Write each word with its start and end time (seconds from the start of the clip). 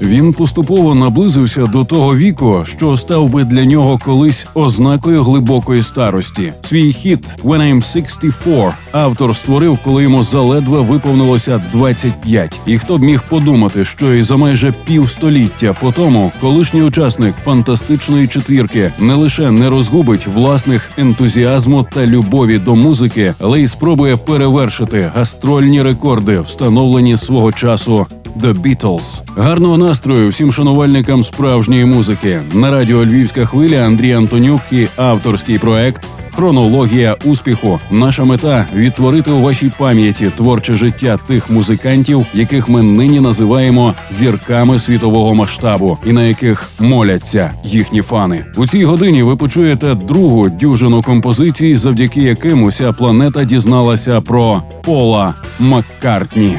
Він 0.00 0.32
поступово 0.32 0.94
наблизився 0.94 1.66
до 1.66 1.84
того 1.84 2.16
віку, 2.16 2.64
що 2.64 2.96
став 2.96 3.28
би 3.28 3.44
для 3.44 3.64
нього 3.64 3.98
колись 4.04 4.46
ознакою 4.54 5.24
глибокої 5.24 5.82
старості. 5.82 6.52
Свій 6.62 6.92
хіт 6.92 7.26
«When 7.44 7.60
I'm 7.60 7.82
64» 7.82 8.72
автор 8.92 9.36
створив, 9.36 9.78
коли 9.84 10.02
йому 10.02 10.22
заледве 10.22 10.80
виповнилося 10.80 11.62
25. 11.72 12.60
І 12.66 12.78
хто 12.78 12.98
б 12.98 13.02
міг 13.02 13.22
подумати, 13.28 13.84
що 13.84 14.14
і 14.14 14.22
за 14.22 14.36
майже 14.36 14.74
півстоліття 14.84 15.76
по 15.80 15.92
тому 15.92 16.32
колишній 16.40 16.82
учасник 16.82 17.34
фантастичної 17.36 18.28
четвірки 18.28 18.92
не 18.98 19.14
лише 19.14 19.50
не 19.50 19.70
розгубить 19.70 20.26
власних 20.26 20.90
ентузіазму 20.98 21.86
та 21.92 22.06
любові 22.06 22.58
до 22.58 22.76
музики, 22.76 23.34
але 23.40 23.60
й 23.60 23.68
спробує 23.68 24.16
перевершити 24.16 25.10
гастрольні 25.14 25.82
рекорди, 25.82 26.40
встановлені 26.40 27.16
свого 27.16 27.52
часу 27.52 28.06
The 28.40 28.54
Beatles. 28.54 29.22
Гарного 29.36 29.78
настрою 29.78 30.28
всім 30.28 30.52
шанувальникам 30.52 31.24
справжньої 31.24 31.84
музики 31.84 32.40
на 32.52 32.70
радіо 32.70 33.04
Львівська 33.04 33.46
хвиля 33.46 33.86
Андрій 33.86 34.12
Антонюк 34.12 34.60
і 34.72 34.86
авторський 34.96 35.58
проект. 35.58 36.08
Хронологія 36.34 37.16
успіху. 37.24 37.80
Наша 37.90 38.24
мета 38.24 38.66
відтворити 38.74 39.30
у 39.30 39.42
вашій 39.42 39.72
пам'яті 39.78 40.30
творче 40.36 40.74
життя 40.74 41.18
тих 41.26 41.50
музикантів, 41.50 42.26
яких 42.34 42.68
ми 42.68 42.82
нині 42.82 43.20
називаємо 43.20 43.94
зірками 44.10 44.78
світового 44.78 45.34
масштабу, 45.34 45.98
і 46.06 46.12
на 46.12 46.24
яких 46.24 46.70
моляться 46.80 47.52
їхні 47.64 48.02
фани. 48.02 48.44
У 48.56 48.66
цій 48.66 48.84
годині 48.84 49.22
ви 49.22 49.36
почуєте 49.36 49.94
другу 49.94 50.48
дюжину 50.48 51.02
композицій, 51.02 51.76
завдяки 51.76 52.20
яким 52.20 52.62
уся 52.62 52.92
планета 52.92 53.44
дізналася 53.44 54.20
про 54.20 54.62
Пола 54.82 55.34
Маккартні. 55.58 56.58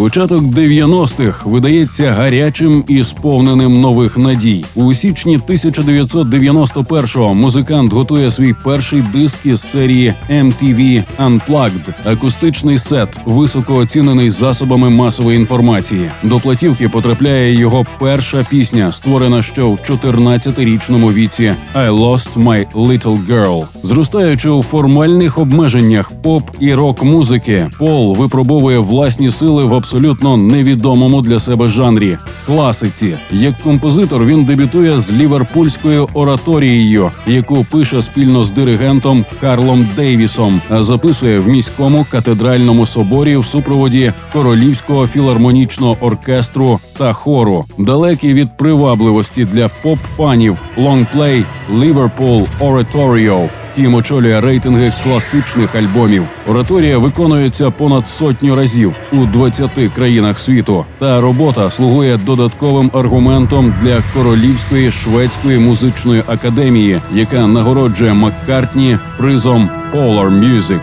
Початок 0.00 0.42
90-х 0.44 1.46
видається 1.46 2.12
гарячим 2.12 2.84
і 2.88 3.04
сповненим 3.04 3.80
нових 3.80 4.18
надій. 4.18 4.64
У 4.74 4.94
січні 4.94 5.38
1991-го 5.38 7.34
музикант 7.34 7.92
готує 7.92 8.30
свій 8.30 8.54
перший 8.64 9.02
диск 9.02 9.46
із 9.46 9.60
серії 9.60 10.14
MTV 10.30 11.04
Unplugged– 11.18 11.94
акустичний 12.04 12.78
сет, 12.78 13.08
високо 13.26 13.74
оцінений 13.74 14.30
засобами 14.30 14.90
масової 14.90 15.36
інформації. 15.38 16.10
До 16.22 16.40
платівки 16.40 16.88
потрапляє 16.88 17.54
його 17.54 17.86
перша 17.98 18.46
пісня, 18.50 18.92
створена 18.92 19.42
ще 19.42 19.62
в 19.62 19.78
14-річному 19.88 21.12
віці 21.12 21.54
«I 21.74 21.90
Lost 21.90 22.28
My 22.36 22.66
Little 22.74 23.26
Girl». 23.26 23.64
Зростаючи 23.82 24.48
у 24.48 24.62
формальних 24.62 25.38
обмеженнях 25.38 26.12
поп 26.22 26.50
і 26.60 26.74
рок 26.74 27.02
музики, 27.02 27.70
Пол 27.78 28.16
випробовує 28.16 28.78
власні 28.78 29.30
сили 29.30 29.64
в 29.64 29.74
абсолютно 29.74 29.89
невідомому 30.36 31.22
для 31.22 31.40
себе 31.40 31.68
жанрі 31.68 32.18
класиці. 32.46 33.16
Як 33.32 33.58
композитор 33.58 34.24
він 34.24 34.44
дебютує 34.44 34.98
з 34.98 35.10
ліверпульською 35.10 36.08
ораторією, 36.14 37.10
яку 37.26 37.66
пише 37.70 38.02
спільно 38.02 38.44
з 38.44 38.50
диригентом 38.50 39.24
Карлом 39.40 39.88
Дейвісом, 39.96 40.60
а 40.70 40.82
записує 40.82 41.38
в 41.38 41.48
міському 41.48 42.06
катедральному 42.10 42.86
соборі 42.86 43.36
в 43.36 43.46
супроводі 43.46 44.12
королівського 44.32 45.06
філармонічного 45.06 45.96
оркестру 46.00 46.80
та 47.00 47.12
хору, 47.12 47.64
далекий 47.78 48.34
від 48.34 48.56
привабливості 48.56 49.44
для 49.44 49.70
поп-фанів 49.82 50.56
лонгплей 50.76 51.44
Liverpool 51.72 52.46
Oratorio 52.60 53.48
Втім, 53.72 53.94
очолює 53.94 54.40
рейтинги 54.40 54.92
класичних 55.04 55.74
альбомів. 55.74 56.24
Ораторія 56.48 56.98
виконується 56.98 57.70
понад 57.70 58.08
сотню 58.08 58.56
разів 58.56 58.94
у 59.12 59.16
20 59.16 59.70
країнах 59.94 60.38
світу. 60.38 60.84
Та 60.98 61.20
робота 61.20 61.70
слугує 61.70 62.16
додатковим 62.16 62.90
аргументом 62.94 63.74
для 63.82 64.02
королівської 64.14 64.90
шведської 64.90 65.58
музичної 65.58 66.22
академії, 66.26 67.00
яка 67.12 67.46
нагороджує 67.46 68.12
Маккартні 68.12 68.98
призом 69.18 69.70
Polar 69.94 70.30
Music. 70.30 70.80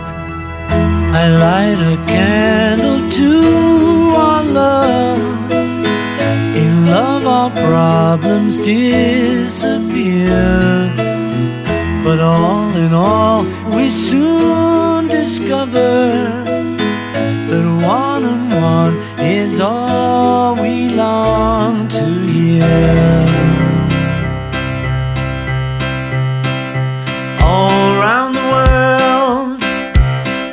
I 1.14 1.26
light 1.44 1.80
a 1.92 1.96
candle 2.12 3.00
to 3.16 3.28
our 4.24 4.42
love. 4.56 5.27
Love, 6.90 7.26
our 7.26 7.50
problems 7.50 8.56
disappear. 8.56 10.30
But 12.02 12.18
all 12.18 12.74
in 12.76 12.94
all, 12.94 13.44
we 13.76 13.90
soon 13.90 15.06
discover 15.08 16.44
that 17.50 17.66
one 17.86 18.24
and 18.24 18.50
one 18.50 18.96
is 19.20 19.60
all 19.60 20.54
we 20.54 20.88
long 20.88 21.88
to 21.88 22.04
hear. 22.04 22.64
All 27.42 27.82
around 27.98 28.32
the 28.32 28.46
world, 28.54 29.60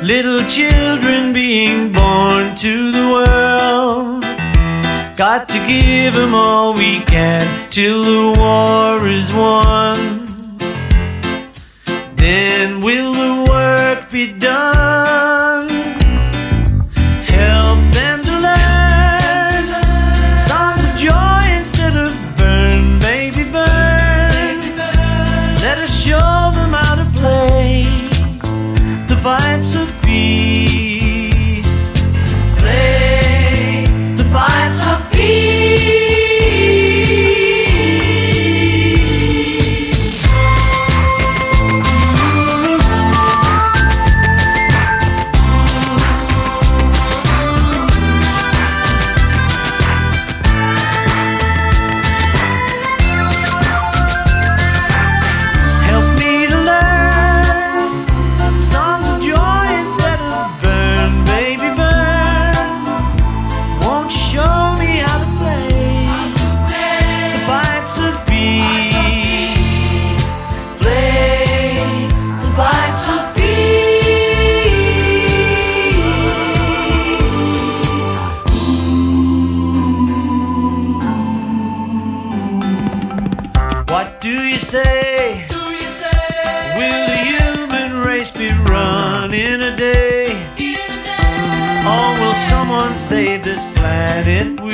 little 0.02 0.44
children 0.46 1.32
being 1.32 1.92
born 1.92 2.54
to 2.56 2.92
the 2.92 3.08
world. 3.10 3.35
Got 5.16 5.48
to 5.48 5.58
give 5.66 6.12
them 6.12 6.34
all 6.34 6.74
we 6.74 7.00
can 7.00 7.70
till 7.70 8.02
the 8.04 8.38
war 8.38 9.08
is 9.08 9.32
won. 9.32 10.26
Then 12.16 12.80
will 12.80 13.14
the 13.14 13.50
work 13.50 14.10
be 14.10 14.38
done? 14.38 14.85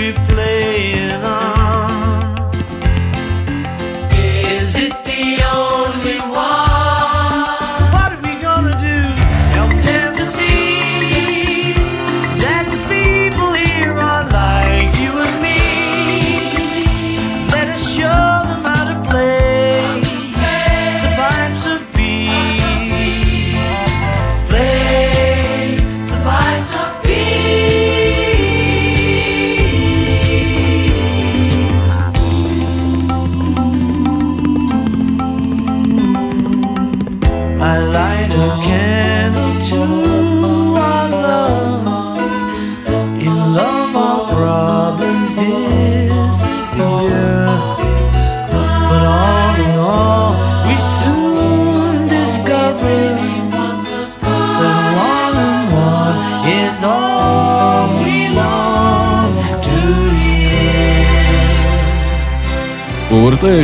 replay 0.03 1.02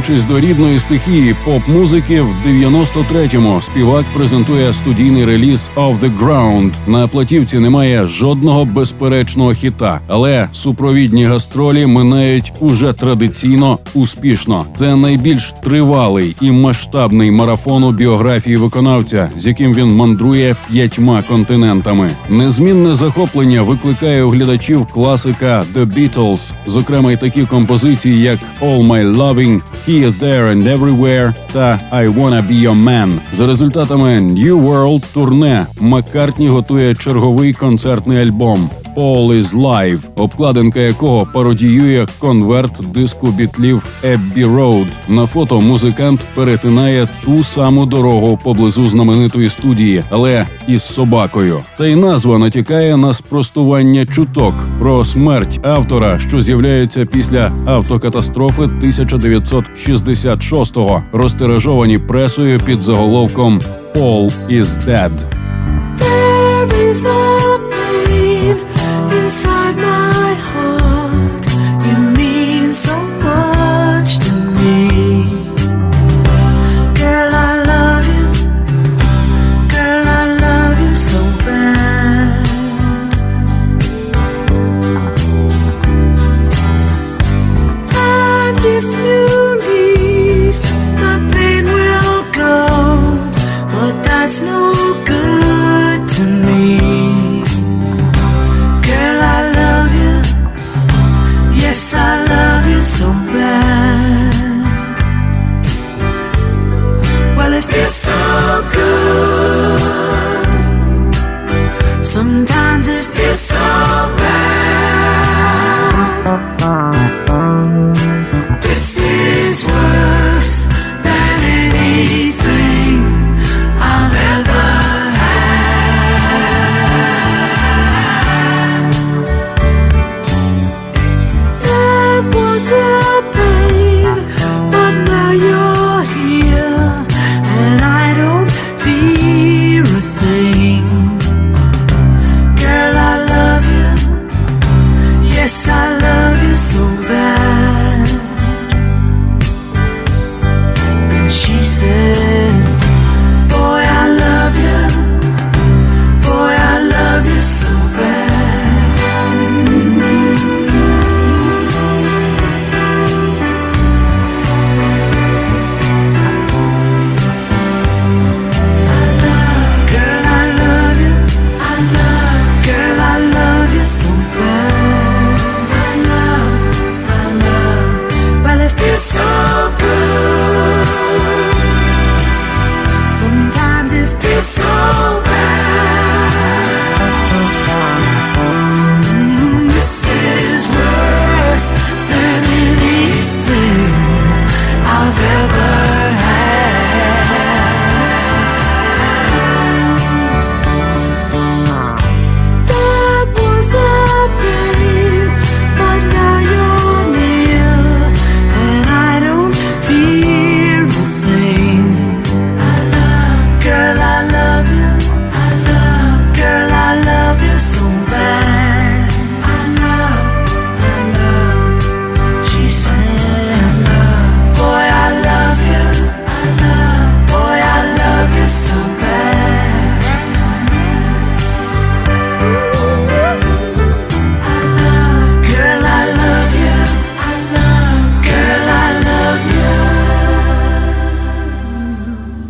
Повертаючись 0.09 0.35
до 0.35 0.49
рідної 0.49 0.79
стихії 0.79 1.37
поп-музики, 1.45 2.21
в 2.21 2.35
93-му 2.47 3.63
співак 3.63 4.05
презентує 4.15 4.73
студійний 4.73 5.25
реліз 5.25 5.71
«Of 5.77 6.01
the 6.01 6.19
Ground». 6.19 6.73
На 6.87 7.09
платівці 7.09 7.59
немає 7.59 8.07
жодного 8.07 8.65
безперечного 8.65 9.53
хіта, 9.53 10.01
але 10.07 10.49
супровідні 10.53 11.25
гастролі 11.25 11.87
минають 11.87 12.53
уже 12.61 12.93
традиційно 12.93 13.79
успішно. 13.95 14.67
Це 14.75 14.97
найбільш 14.97 15.55
тривалий 15.63 16.37
і 16.41 16.51
масштабний 16.51 17.31
марафон 17.31 17.85
у 17.85 17.93
біографії 17.93 18.57
виконавця, 18.57 19.31
з 19.37 19.47
яким 19.47 19.75
він 19.75 19.97
мандрує 19.97 20.57
п'ятьма 20.71 21.23
континентами. 21.23 22.11
Незмінне 22.29 22.95
захоплення 22.95 23.63
викликає 23.63 24.23
у 24.23 24.31
глядачів 24.31 24.87
класика 24.87 25.65
The 25.75 25.87
Beatles, 25.87 26.51
зокрема 26.67 27.13
й 27.13 27.17
такі 27.17 27.43
композиції, 27.43 28.21
як 28.21 28.39
«All 28.63 28.87
My 28.87 29.17
Loving», 29.17 29.61
«Here, 29.99 30.13
There 30.21 30.53
and 30.53 30.79
Everywhere» 30.79 31.35
та 31.53 31.81
«I 31.93 32.09
Wanna 32.09 32.49
Be 32.49 32.69
Your 32.69 32.85
Man». 32.85 33.19
За 33.33 33.47
результатами 33.47 34.21
New 34.21 34.57
World 34.57 35.03
турне 35.15 35.67
Маккартні 35.81 36.49
готує 36.49 36.95
черговий 36.95 37.53
концертний 37.53 38.23
альбом. 38.23 38.71
Paul 38.99 39.33
Is 39.33 39.55
Live, 39.55 40.01
обкладинка 40.17 40.81
якого 40.81 41.27
пародіює 41.35 42.07
конверт 42.19 42.81
диску 42.93 43.27
бітлів 43.27 43.87
Еббі 44.05 44.45
Роуд. 44.45 44.87
На 45.09 45.27
фото 45.27 45.61
музикант 45.61 46.27
перетинає 46.35 47.09
ту 47.25 47.45
саму 47.45 47.87
дорогу 47.87 48.39
поблизу 48.45 48.89
знаменитої 48.89 49.49
студії, 49.49 50.05
але 50.11 50.47
із 50.69 50.83
собакою. 50.83 51.61
Та 51.77 51.87
й 51.87 51.97
назва 51.97 52.39
натякає 52.39 52.97
на 52.97 53.15
спростування 53.15 54.07
чуток 54.07 54.55
про 54.79 55.05
смерть 55.05 55.61
автора, 55.63 56.19
що 56.19 56.43
з'являється 56.43 57.07
після 57.07 57.53
автокатастрофи 57.67 58.63
1966-го, 58.63 61.03
розтиражовані 61.13 61.99
пресою 61.99 62.61
під 62.61 62.83
заголовком 62.83 63.61
«Paul 63.95 64.33
is 64.51 64.67
dead». 64.87 65.11
There 65.99 66.91
is 66.91 67.05
a 67.05 67.48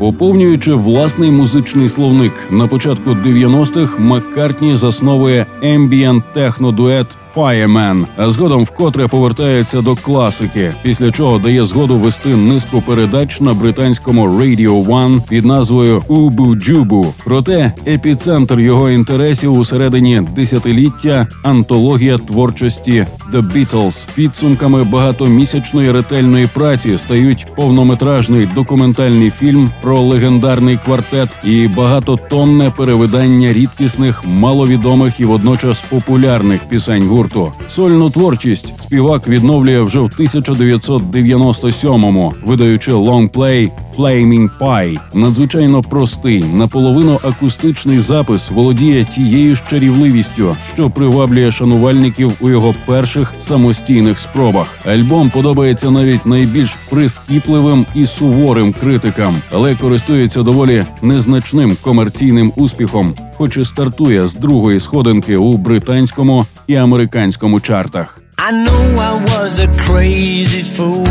Поповнюючи 0.08 0.74
власний 0.74 1.30
музичний 1.30 1.88
словник 1.88 2.32
на 2.50 2.66
початку 2.66 3.10
90-х, 3.10 3.98
Маккартні 3.98 4.76
засновує 4.76 5.46
ambient 5.62 6.22
техно-дует 6.34 7.06
Fireman, 7.38 8.06
а 8.16 8.30
згодом 8.30 8.64
вкотре 8.64 9.08
повертається 9.08 9.80
до 9.80 9.94
класики, 9.94 10.74
після 10.82 11.10
чого 11.10 11.38
дає 11.38 11.64
згоду 11.64 11.96
вести 11.96 12.36
низку 12.36 12.82
передач 12.82 13.40
на 13.40 13.54
британському 13.54 14.28
Radio 14.28 14.86
One 14.86 15.28
під 15.28 15.44
назвою 15.44 16.02
Убу 16.08 16.54
Джубу. 16.54 17.14
Проте 17.24 17.72
епіцентр 17.86 18.60
його 18.60 18.90
інтересів 18.90 19.52
у 19.52 19.64
середині 19.64 20.22
десятиліття 20.36 21.28
антологія 21.42 22.18
творчості 22.18 23.06
The 23.32 23.52
Beatles. 23.52 24.08
Підсумками 24.14 24.84
багатомісячної 24.84 25.90
ретельної 25.90 26.46
праці 26.46 26.98
стають 26.98 27.46
повнометражний 27.56 28.48
документальний 28.54 29.30
фільм 29.30 29.70
про 29.82 29.97
легендарний 30.02 30.78
квартет 30.84 31.28
і 31.44 31.68
багатотонне 31.68 32.70
перевидання 32.70 33.52
рідкісних, 33.52 34.24
маловідомих 34.26 35.20
і 35.20 35.24
водночас 35.24 35.84
популярних 35.88 36.64
пісень 36.64 37.08
гурту. 37.08 37.52
Сольну 37.68 38.10
творчість 38.10 38.74
співак 38.82 39.28
відновлює 39.28 39.80
вже 39.80 40.00
в 40.00 40.04
1997-му, 40.04 42.34
видаючи 42.44 42.92
лонгплей 42.92 43.72
«Flaming 43.96 44.48
Pie». 44.60 44.98
Надзвичайно 45.14 45.82
простий, 45.82 46.44
наполовину 46.44 47.20
акустичний 47.24 48.00
запис 48.00 48.50
володіє 48.50 49.04
тією 49.04 49.56
ж 49.56 49.62
чарівливістю, 49.70 50.56
що 50.74 50.90
приваблює 50.90 51.50
шанувальників 51.50 52.32
у 52.40 52.50
його 52.50 52.74
перших 52.86 53.34
самостійних 53.40 54.18
спробах. 54.18 54.68
Альбом 54.86 55.30
подобається 55.30 55.90
навіть 55.90 56.26
найбільш 56.26 56.76
прискіпливим 56.90 57.86
і 57.94 58.06
суворим 58.06 58.72
критикам, 58.72 59.36
але 59.52 59.74
користується 59.88 60.42
доволі 60.42 60.84
незначним 61.02 61.76
комерційним 61.82 62.52
успіхом, 62.56 63.14
хоч 63.36 63.56
і 63.56 63.64
стартує 63.64 64.26
з 64.26 64.34
другої 64.34 64.80
сходинки 64.80 65.36
у 65.36 65.56
британському 65.56 66.46
і 66.66 66.74
американському 66.74 67.60
чартах. 67.60 68.20
I 68.48 68.52
know 68.66 68.84
I 69.10 69.12
was 69.32 69.52
a 69.66 69.68
crazy 69.86 70.62
fool 70.76 71.06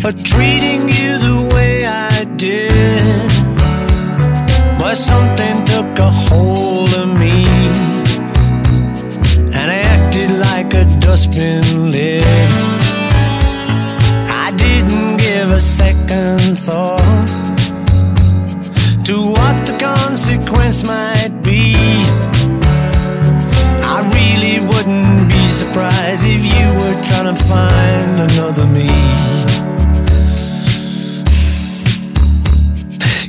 for 0.00 0.12
treating 0.32 0.82
you 1.00 1.12
the 1.28 1.38
way 1.54 1.72
I 2.08 2.16
did. 2.44 3.04
But 4.80 4.96
something 5.10 5.56
took 5.72 5.90
a 6.08 6.10
hold 6.26 6.92
of 7.02 7.08
me, 7.22 7.36
and 9.58 9.68
acted 9.94 10.30
like 10.46 10.70
a 10.82 10.84
dustbin 11.04 11.64
lid. 11.94 12.75
A 15.56 15.58
second 15.58 16.58
thought 16.58 17.00
to 19.06 19.14
what 19.32 19.64
the 19.64 19.74
consequence 19.80 20.84
might 20.84 21.32
be. 21.42 21.74
I 23.80 24.04
really 24.12 24.60
wouldn't 24.68 25.30
be 25.30 25.46
surprised 25.46 26.26
if 26.28 26.44
you 26.44 26.66
were 26.76 27.00
trying 27.08 27.34
to 27.34 27.42
find 27.42 28.28
another 28.28 28.66
me. 28.68 28.92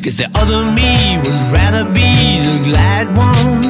Cause 0.03 0.17
the 0.17 0.27
other 0.35 0.59
me 0.75 1.15
would 1.23 1.43
rather 1.55 1.85
be 1.93 2.43
the 2.43 2.59
glad 2.67 3.07
one. 3.15 3.61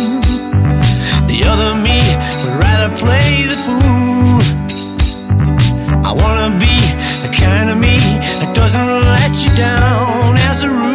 The 1.30 1.44
other 1.46 1.76
me 1.86 2.02
would 2.42 2.58
rather 2.58 2.90
play 2.98 3.46
the 3.52 3.58
fool. 3.66 4.42
I 6.04 6.12
wanna 6.12 6.58
be 6.58 6.76
the 7.22 7.30
kind 7.38 7.70
of 7.70 7.78
me 7.78 7.98
doesn't 8.68 8.86
let 8.86 9.44
you 9.44 9.50
down 9.56 10.36
as 10.50 10.64
a 10.64 10.68
rule. 10.68 10.87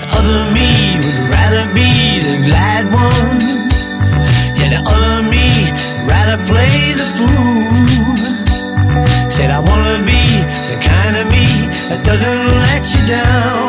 The 0.00 0.06
other 0.16 0.40
me 0.54 0.68
would 1.02 1.20
rather 1.28 1.64
be 1.74 2.20
the 2.24 2.36
glad 2.46 2.84
one. 2.92 3.40
Yeah, 4.56 4.70
the 4.74 4.80
other 4.88 5.22
me 5.28 5.46
rather 6.08 6.38
play 6.44 6.92
the 7.00 7.04
fool. 7.16 8.16
Said 9.28 9.50
I 9.50 9.60
wanna 9.60 9.98
be 10.06 10.24
the 10.72 10.78
kind 10.80 11.16
of 11.20 11.26
me 11.28 11.46
that 11.90 12.00
doesn't 12.04 12.48
let 12.64 12.84
you 12.94 13.02
down 13.06 13.67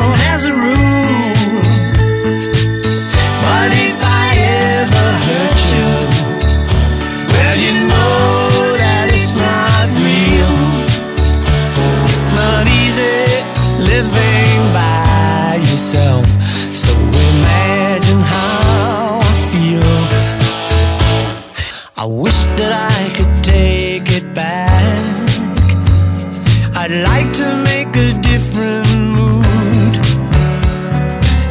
yourself. 15.80 16.26
So 16.74 16.92
imagine 16.92 18.20
how 18.20 19.20
I 19.22 19.34
feel. 19.50 19.96
I 21.96 22.04
wish 22.04 22.44
that 22.58 22.72
I 22.92 23.00
could 23.16 23.34
take 23.42 24.10
it 24.10 24.34
back. 24.34 24.98
I'd 26.76 26.96
like 27.10 27.32
to 27.40 27.48
make 27.70 27.92
a 27.96 28.12
different 28.20 28.88
mood. 29.16 29.94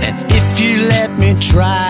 And 0.06 0.16
if 0.32 0.60
you 0.60 0.88
let 0.88 1.18
me 1.18 1.34
try 1.40 1.89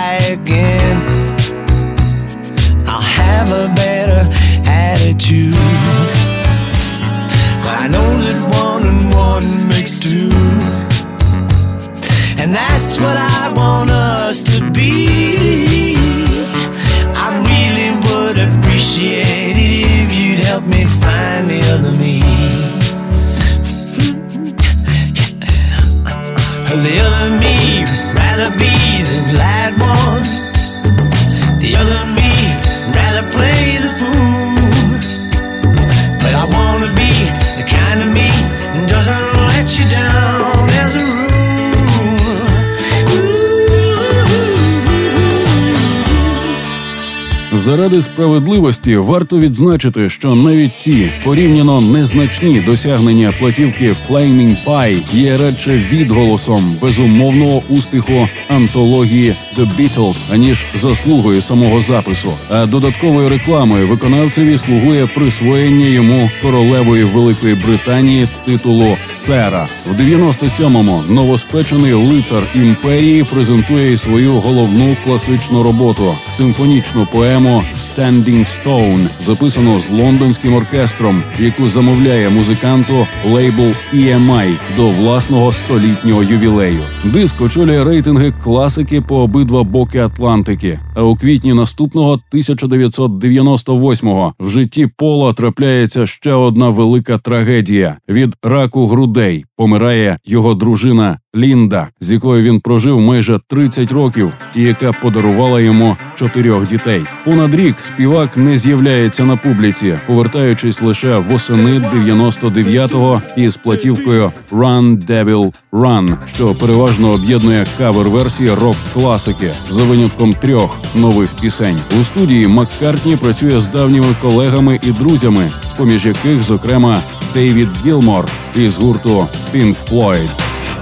Заради 47.70 48.02
справедливості 48.02 48.98
варто 48.98 49.40
відзначити, 49.40 50.10
що 50.10 50.36
навіть 50.36 50.78
ці 50.78 51.12
порівняно 51.24 51.82
незначні 51.82 52.60
досягнення 52.60 53.34
платівки 53.40 53.96
Flaming 54.10 54.56
Pie 54.66 55.16
є 55.16 55.38
радше 55.38 55.86
відголосом 55.92 56.76
безумовного 56.82 57.64
успіху 57.70 58.28
антології 58.48 59.36
The 59.58 59.70
Beatles, 59.78 60.18
аніж 60.34 60.66
заслугою 60.76 61.42
самого 61.42 61.82
запису. 61.82 62.34
А 62.50 62.66
додатковою 62.66 63.30
рекламою 63.30 63.88
виконавцеві 63.88 64.58
слугує 64.58 65.08
присвоєння 65.08 65.86
йому 65.86 66.30
королевою 66.42 67.08
Великої 67.08 67.56
Британії 67.56 68.28
титулу 68.46 68.98
Сера. 69.14 69.68
В 69.86 70.02
97-му 70.02 71.04
новоспечений 71.10 71.94
лицар 71.94 72.44
імперії 72.56 73.24
презентує 73.24 73.98
свою 73.98 74.34
головну 74.34 74.98
класичну 75.04 75.64
роботу 75.64 76.16
симфонічну 76.32 77.08
поему 77.12 77.59
«Standing 77.76 78.46
Stone», 78.46 79.08
записану 79.20 79.80
з 79.80 79.90
лондонським 79.90 80.54
оркестром, 80.54 81.24
яку 81.40 81.70
замовляє 81.70 82.30
музиканту 82.30 83.08
лейбл 83.26 83.74
EMI 83.94 84.54
до 84.76 84.88
власного 84.88 85.52
столітнього 85.52 86.24
ювілею. 86.24 86.84
Диск 87.06 87.42
очолює 87.42 87.84
рейтинги 87.84 88.34
класики 88.44 89.02
по 89.02 89.18
обидва 89.18 89.64
боки 89.64 90.00
Атлантики. 90.00 90.80
А 90.96 91.02
у 91.02 91.16
квітні 91.16 91.54
наступного 91.54 92.20
1998-го 92.34 94.34
в 94.40 94.50
житті 94.50 94.88
Пола 94.98 95.34
трапляється 95.34 96.08
ще 96.08 96.34
одна 96.34 96.70
велика 96.70 97.18
трагедія 97.18 97.98
від 98.10 98.36
раку 98.44 98.88
грудей. 98.88 99.46
Помирає 99.58 100.18
його 100.26 100.54
дружина 100.54 101.18
Лінда, 101.36 101.88
з 102.00 102.12
якою 102.12 102.44
він 102.44 102.60
прожив 102.60 103.00
майже 103.00 103.40
30 103.48 103.92
років, 103.92 104.34
і 104.56 104.62
яка 104.62 104.92
подарувала 104.92 105.62
йому 105.62 105.98
чотирьох 106.16 106.68
дітей. 106.68 107.02
Понад 107.26 107.49
рік 107.54 107.80
співак 107.80 108.38
не 108.38 108.58
з'являється 108.58 109.24
на 109.24 109.38
публіці, 109.38 110.00
повертаючись 110.08 110.82
лише 110.82 111.16
восени 111.16 111.80
99-го 111.80 113.22
із 113.36 113.58
платівкою 113.58 114.32
«Run, 114.52 115.06
Devil, 115.06 115.54
Run», 115.72 116.18
що 116.36 116.56
переважно 116.56 117.10
об'єднує 117.10 117.66
кавер-версії 117.78 118.54
рок-класики 118.54 119.54
за 119.70 119.84
винятком 119.84 120.34
трьох 120.34 120.78
нових 120.96 121.30
пісень. 121.42 121.80
У 122.02 122.04
студії 122.04 122.48
Маккартні 122.48 123.16
працює 123.16 123.60
з 123.60 123.68
давніми 123.68 124.16
колегами 124.22 124.80
і 124.84 124.92
друзями, 124.92 125.52
з 125.70 125.74
поміж 125.74 126.06
яких, 126.06 126.42
зокрема, 126.42 127.02
Дейвід 127.34 127.70
Гілмор 127.86 128.26
із 128.56 128.78
гурту 128.78 129.28
Pink 129.54 129.76
Floyd. 129.90 130.30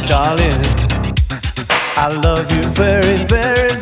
Darling, 0.10 0.64
I 1.98 2.08
love 2.26 2.48
you 2.56 2.64
very, 2.84 3.18
very, 3.34 3.77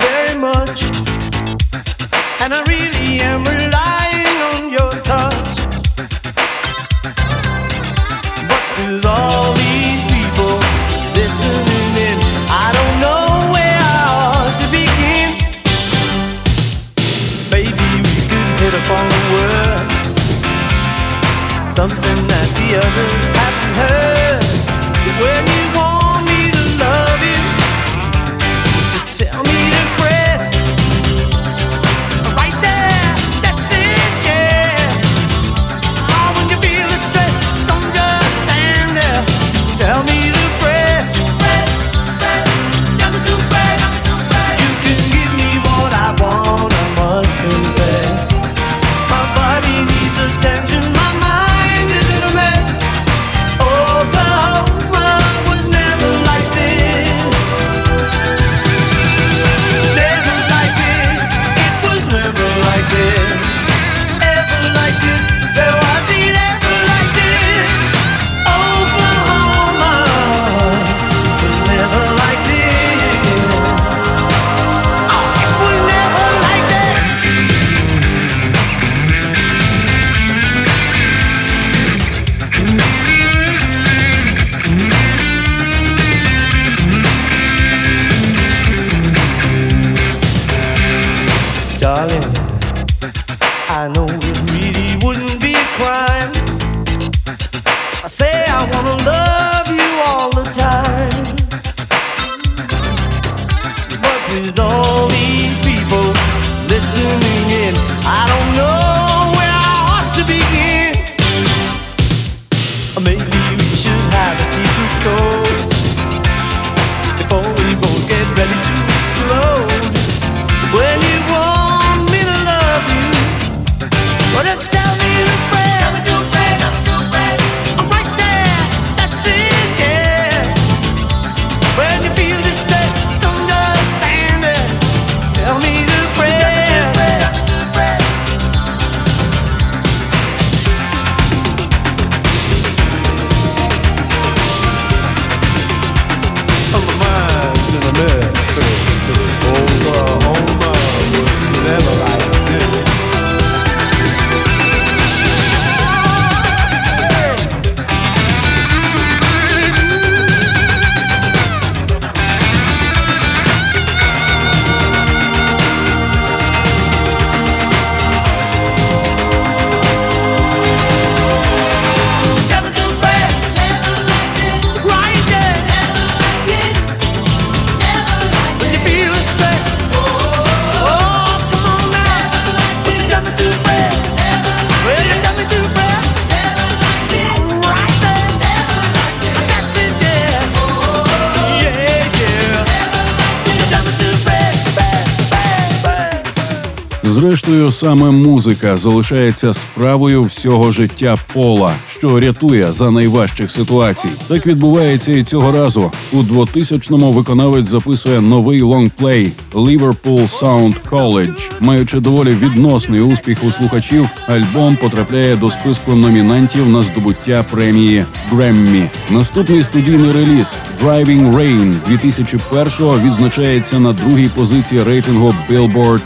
Зрештою, 197.46 197.72
саме 197.72 198.12
музика 198.12 198.78
залишається 198.78 199.54
справою 199.54 200.24
всього 200.24 200.72
життя 200.72 201.18
пола, 201.34 201.74
що 201.88 202.20
рятує 202.20 202.74
за 202.74 202.92
найважчих 202.92 203.52
ситуацій. 203.52 204.10
Так 204.28 204.48
відбувається 204.48 205.12
і 205.12 205.24
цього 205.24 205.52
разу. 205.52 205.92
У 206.16 206.24
2000-му 206.24 207.12
виконавець 207.12 207.68
записує 207.68 208.22
новий 208.22 208.62
лонгплей 208.62 209.32
Liverpool 209.54 210.40
Sound 210.40 210.76
College. 210.90 211.52
Маючи 211.60 212.00
доволі 212.00 212.30
відносний 212.30 213.02
успіх 213.02 213.44
у 213.44 213.52
слухачів, 213.52 214.10
альбом 214.28 214.76
потрапляє 214.76 215.36
до 215.36 215.50
списку 215.52 215.96
номінантів 215.96 216.70
на 216.70 216.82
здобуття 216.82 217.46
премії 217.52 218.06
Греммі. 218.32 218.90
Наступний 219.10 219.64
студійний 219.64 220.12
реліз 220.12 220.54
Driving 220.84 221.34
Rain 221.34 221.76
2001-го 221.92 223.00
відзначається 223.00 223.80
на 223.80 223.94
другій 223.94 224.30
позиції 224.36 224.84
рейтингу 224.84 225.36
Billboard 225.50 226.02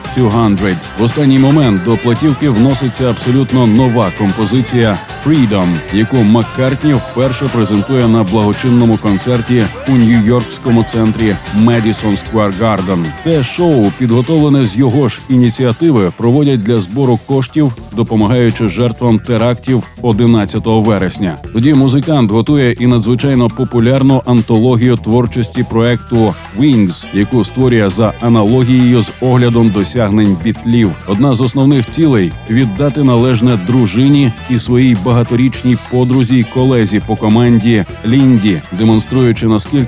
200. 0.56 0.78
В 1.00 1.04
останній 1.04 1.40
момент 1.40 1.84
до 1.84 1.98
платівки 1.98 2.50
вноситься 2.50 3.10
абсолютно 3.10 3.68
нова 3.68 4.12
композиція 4.18 5.00
Freedom, 5.26 5.76
яку 5.94 6.18
Маккартні 6.18 6.94
вперше 6.94 7.46
презентує 7.46 8.08
на 8.08 8.24
благочинному 8.24 8.98
концерті 8.98 9.64
у 9.88 9.99
нью-йоркському 10.00 10.84
центрі 10.84 11.36
Madison 11.64 12.18
Square 12.24 12.54
Garden. 12.62 13.06
Те 13.24 13.44
шоу, 13.44 13.92
підготовлене 13.98 14.66
з 14.66 14.78
його 14.78 15.10
ж 15.10 15.22
ініціативи, 15.30 16.12
проводять 16.18 16.64
для 16.64 16.80
збору 16.80 17.20
коштів, 17.26 17.76
допомагаючи 17.96 18.68
жертвам 18.68 19.20
терактів 19.20 19.84
11 20.02 20.64
вересня. 20.66 21.38
Тоді 21.54 21.74
музикант 21.74 22.32
готує 22.32 22.72
і 22.72 22.88
надзвичайно 22.88 23.50
популярну 23.50 24.22
антологію 24.26 24.98
творчості 24.98 25.66
проекту 25.70 26.34
Wings, 26.60 27.08
яку 27.14 27.44
створює 27.44 27.90
за 27.90 28.14
аналогією 28.22 29.02
з 29.02 29.12
оглядом 29.22 29.70
досягнень 29.70 30.38
бітлів. 30.44 30.92
Одна 31.08 31.36
з 31.36 31.42
основних 31.42 31.90
цілей 31.90 32.32
віддати 32.50 33.04
належне 33.04 33.60
дружині 33.68 34.32
і 34.50 34.58
своїй 34.58 34.98
багаторічній 35.06 35.78
подрузі 35.92 36.38
й 36.38 36.44
колезі 36.44 37.02
по 37.08 37.16
команді 37.16 37.86
Лінді, 38.08 38.62
демонструючи 38.78 39.48
наскільки 39.48 39.79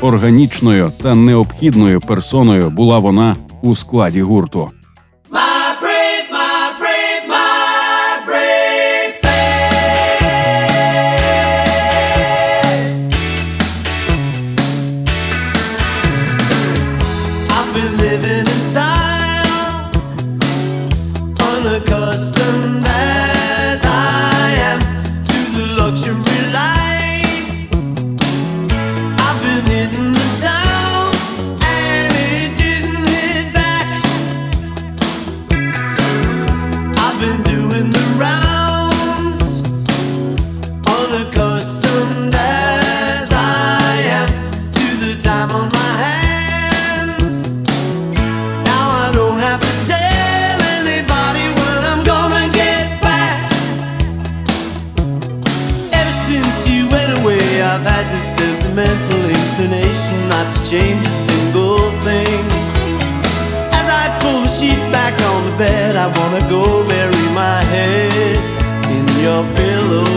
органічною 0.00 0.92
та 1.02 1.14
необхідною 1.14 2.00
персоною 2.00 2.70
була 2.70 2.98
вона 2.98 3.36
у 3.62 3.74
складі 3.74 4.22
гурту. 4.22 4.70
Change 60.70 61.04
a 61.04 61.10
single 61.10 61.90
thing. 62.06 62.44
As 63.72 63.88
I 63.90 64.04
pull 64.20 64.42
the 64.42 64.48
sheet 64.48 64.78
back 64.92 65.20
on 65.20 65.50
the 65.50 65.58
bed, 65.58 65.96
I 65.96 66.06
wanna 66.06 66.48
go 66.48 66.86
bury 66.86 67.26
my 67.34 67.60
head 67.72 68.36
in 68.94 69.04
your 69.20 69.42
pillow. 69.56 70.09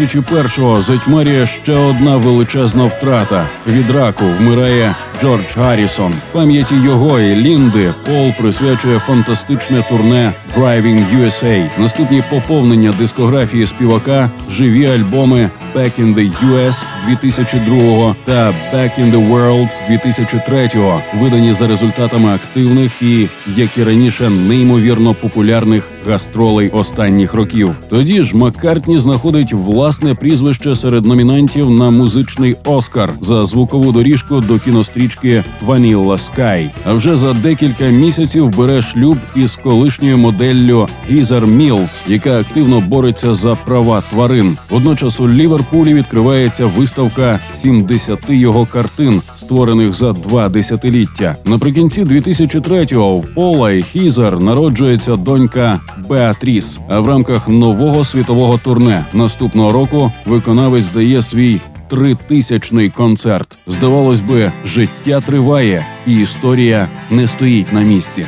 2001-го 0.00 0.82
затьмарює 0.82 1.46
ще 1.46 1.74
одна 1.74 2.16
величезна 2.16 2.84
втрата. 2.84 3.46
Від 3.66 3.90
раку 3.90 4.24
вмирає 4.38 4.94
Джордж 5.20 5.56
Гаррісон. 5.56 6.14
Пам'яті 6.32 6.74
його 6.74 7.20
і 7.20 7.34
Лінди 7.34 7.94
Пол 8.06 8.32
присвячує 8.38 8.98
фантастичне 8.98 9.84
турне 9.88 10.32
Driving 10.58 11.04
USA. 11.16 11.68
Наступні 11.78 12.22
поповнення 12.30 12.94
дискографії 12.98 13.66
співака, 13.66 14.30
живі 14.50 14.86
альбоми 14.86 15.50
Back 15.76 16.00
in 16.00 16.14
the 16.14 16.32
US 16.44 16.84
2002 17.08 18.16
та 18.24 18.54
Back 18.74 18.90
in 19.00 19.12
the 19.12 19.30
World 19.30 19.68
2003, 19.88 20.70
видані 21.14 21.52
за 21.52 21.66
результатами 21.66 22.28
активних 22.28 23.02
і, 23.02 23.28
як 23.56 23.78
і 23.78 23.84
раніше, 23.84 24.30
неймовірно 24.30 25.14
популярних 25.14 25.88
гастролей 26.06 26.68
останніх 26.68 27.34
років. 27.34 27.78
Тоді 27.90 28.24
ж 28.24 28.36
Маккартні 28.36 28.98
знаходить 28.98 29.52
власне 29.52 30.14
прізвище 30.14 30.76
серед 30.76 31.06
номінантів 31.06 31.70
на 31.70 31.90
музичний 31.90 32.56
Оскар 32.64 33.12
за 33.20 33.44
звукову 33.44 33.92
доріжку 33.92 34.40
до 34.40 34.58
кінострічки 34.58 35.44
Vanilla 35.66 36.18
Sky. 36.18 36.70
А 36.84 36.92
вже 36.92 37.16
за 37.16 37.32
декілька 37.32 37.84
місяців 37.84 38.48
бере 38.48 38.82
шлюб 38.82 39.18
із 39.36 39.56
колишньою 39.56 40.18
моделлю 40.48 40.88
Гізер 41.10 41.46
Мілс, 41.46 42.02
яка 42.06 42.40
активно 42.40 42.80
бореться 42.80 43.34
за 43.34 43.54
права 43.54 44.02
тварин. 44.10 44.56
Водночас 44.70 45.20
у 45.20 45.28
Ліверпулі 45.28 45.94
відкривається 45.94 46.66
виставка 46.66 47.40
70 47.52 48.18
його 48.28 48.66
картин, 48.66 49.22
створених 49.36 49.92
за 49.92 50.12
два 50.12 50.48
десятиліття. 50.48 51.36
Наприкінці 51.44 52.04
2003-го 52.04 53.16
в 53.16 53.34
Пола 53.34 53.72
і 53.72 53.82
Хізер 53.82 54.40
народжується 54.40 55.16
донька 55.16 55.80
Беатріс. 56.08 56.80
А 56.88 57.00
в 57.00 57.08
рамках 57.08 57.48
нового 57.48 58.04
світового 58.04 58.58
турне 58.58 59.04
наступного 59.12 59.72
року 59.72 60.12
виконавець 60.26 60.88
дає 60.88 61.22
свій 61.22 61.60
тритисячний 61.90 62.90
концерт. 62.90 63.58
Здавалось 63.66 64.20
би, 64.20 64.52
життя 64.64 65.20
триває, 65.20 65.86
і 66.06 66.20
історія 66.20 66.88
не 67.10 67.28
стоїть 67.28 67.72
на 67.72 67.80
місці. 67.80 68.24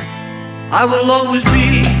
I 0.71 0.85
will 0.85 1.11
always 1.11 1.43
be 1.43 2.00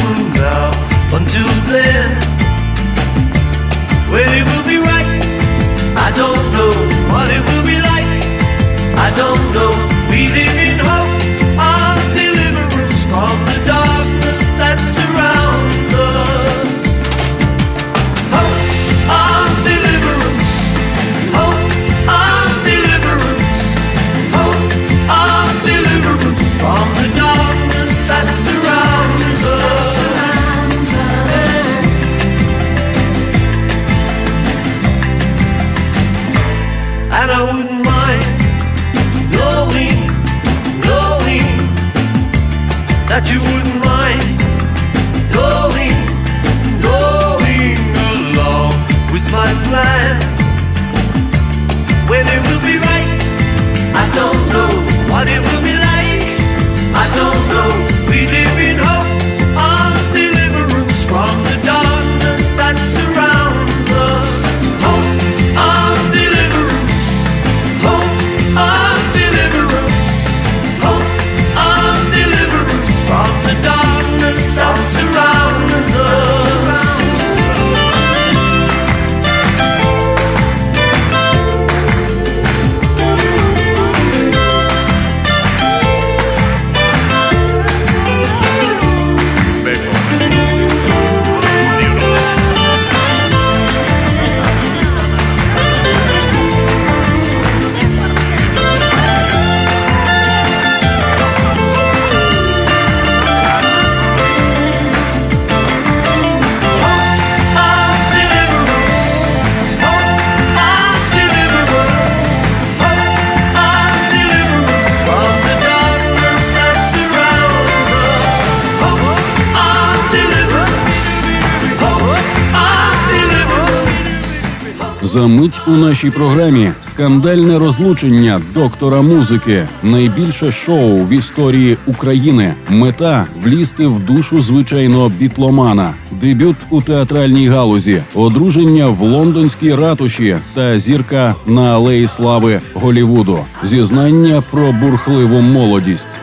За 125.13 125.27
мить 125.27 125.61
у 125.67 125.71
нашій 125.71 126.09
програмі 126.09 126.71
скандальне 126.81 127.59
розлучення 127.59 128.41
доктора 128.53 129.01
музики, 129.01 129.67
найбільше 129.83 130.51
шоу 130.51 131.03
в 131.03 131.13
історії 131.13 131.77
України. 131.87 132.53
Мета 132.69 133.25
влізти 133.43 133.87
в 133.87 134.05
душу 134.05 134.41
звичайного 134.41 135.09
бітломана, 135.09 135.93
дебют 136.11 136.55
у 136.69 136.81
театральній 136.81 137.47
галузі, 137.47 138.03
одруження 138.15 138.87
в 138.87 139.01
лондонській 139.01 139.75
ратуші 139.75 140.37
та 140.53 140.79
зірка 140.79 141.35
на 141.45 141.75
алеї 141.75 142.07
слави 142.07 142.61
Голівуду. 142.73 143.39
Зізнання 143.63 144.43
про 144.51 144.71
бурхливу 144.71 145.41
молодість. 145.41 146.07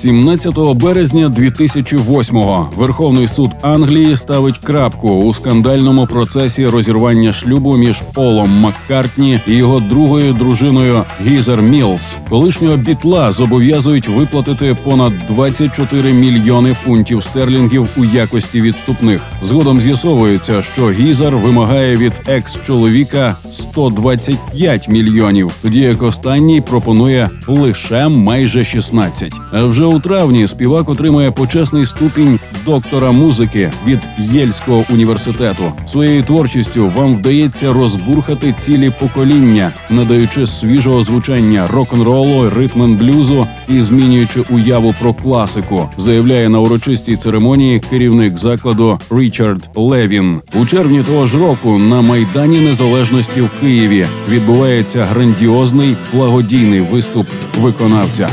17 0.00 0.58
березня 0.74 1.28
2008-го 1.28 2.70
Верховний 2.76 3.28
суд 3.28 3.50
Англії 3.62 4.16
ставить 4.16 4.58
крапку 4.58 5.08
у 5.08 5.32
скандальному 5.32 6.06
процесі 6.06 6.66
розірвання 6.66 7.32
шлюбу 7.32 7.76
між 7.76 8.02
Полом 8.14 8.50
Маккартні 8.50 9.40
і 9.46 9.54
його 9.54 9.80
другою 9.80 10.32
дружиною 10.32 11.04
Гізер 11.26 11.62
Мілс. 11.62 12.02
Колишнього 12.28 12.76
бітла 12.76 13.32
зобов'язують 13.32 14.08
виплатити 14.08 14.76
понад 14.84 15.12
24 15.28 16.12
мільйони 16.12 16.74
фунтів 16.74 17.22
стерлінгів 17.22 17.88
у 17.96 18.04
якості 18.04 18.60
відступних. 18.60 19.22
Згодом 19.42 19.80
з'ясовується, 19.80 20.62
що 20.62 20.90
Гізер 20.90 21.36
вимагає 21.36 21.96
від 21.96 22.12
екс-чоловіка 22.26 23.36
125 23.52 24.88
мільйонів, 24.88 25.52
тоді 25.62 25.80
як 25.80 26.02
останній 26.02 26.60
пропонує 26.60 27.30
лише 27.46 28.08
майже 28.08 28.64
16. 28.64 29.32
А 29.52 29.64
вже 29.64 29.89
у 29.90 30.00
травні 30.00 30.48
співак 30.48 30.88
отримає 30.88 31.30
почесний 31.30 31.86
ступінь 31.86 32.38
доктора 32.66 33.12
музики 33.12 33.72
від 33.86 33.98
Єльського 34.18 34.84
університету. 34.90 35.72
Своєю 35.86 36.22
творчістю 36.22 36.92
вам 36.96 37.16
вдається 37.16 37.72
розбурхати 37.72 38.54
цілі 38.58 38.92
покоління, 39.00 39.72
надаючи 39.90 40.46
свіжого 40.46 41.02
звучання 41.02 41.68
рок-н-ролу, 41.72 42.50
ритм 42.50 42.96
блюзу 42.96 43.46
і 43.68 43.82
змінюючи 43.82 44.40
уяву 44.50 44.94
про 45.00 45.14
класику, 45.14 45.88
заявляє 45.96 46.48
на 46.48 46.60
урочистій 46.60 47.16
церемонії 47.16 47.80
керівник 47.90 48.38
закладу 48.38 48.98
Річард 49.10 49.70
Левін. 49.74 50.40
У 50.60 50.66
червні 50.66 51.02
того 51.02 51.26
ж 51.26 51.38
року 51.38 51.78
на 51.78 52.00
майдані 52.00 52.60
незалежності 52.60 53.40
в 53.40 53.50
Києві 53.60 54.06
відбувається 54.28 55.04
грандіозний 55.04 55.96
благодійний 56.12 56.80
виступ 56.80 57.26
виконавця. 57.60 58.28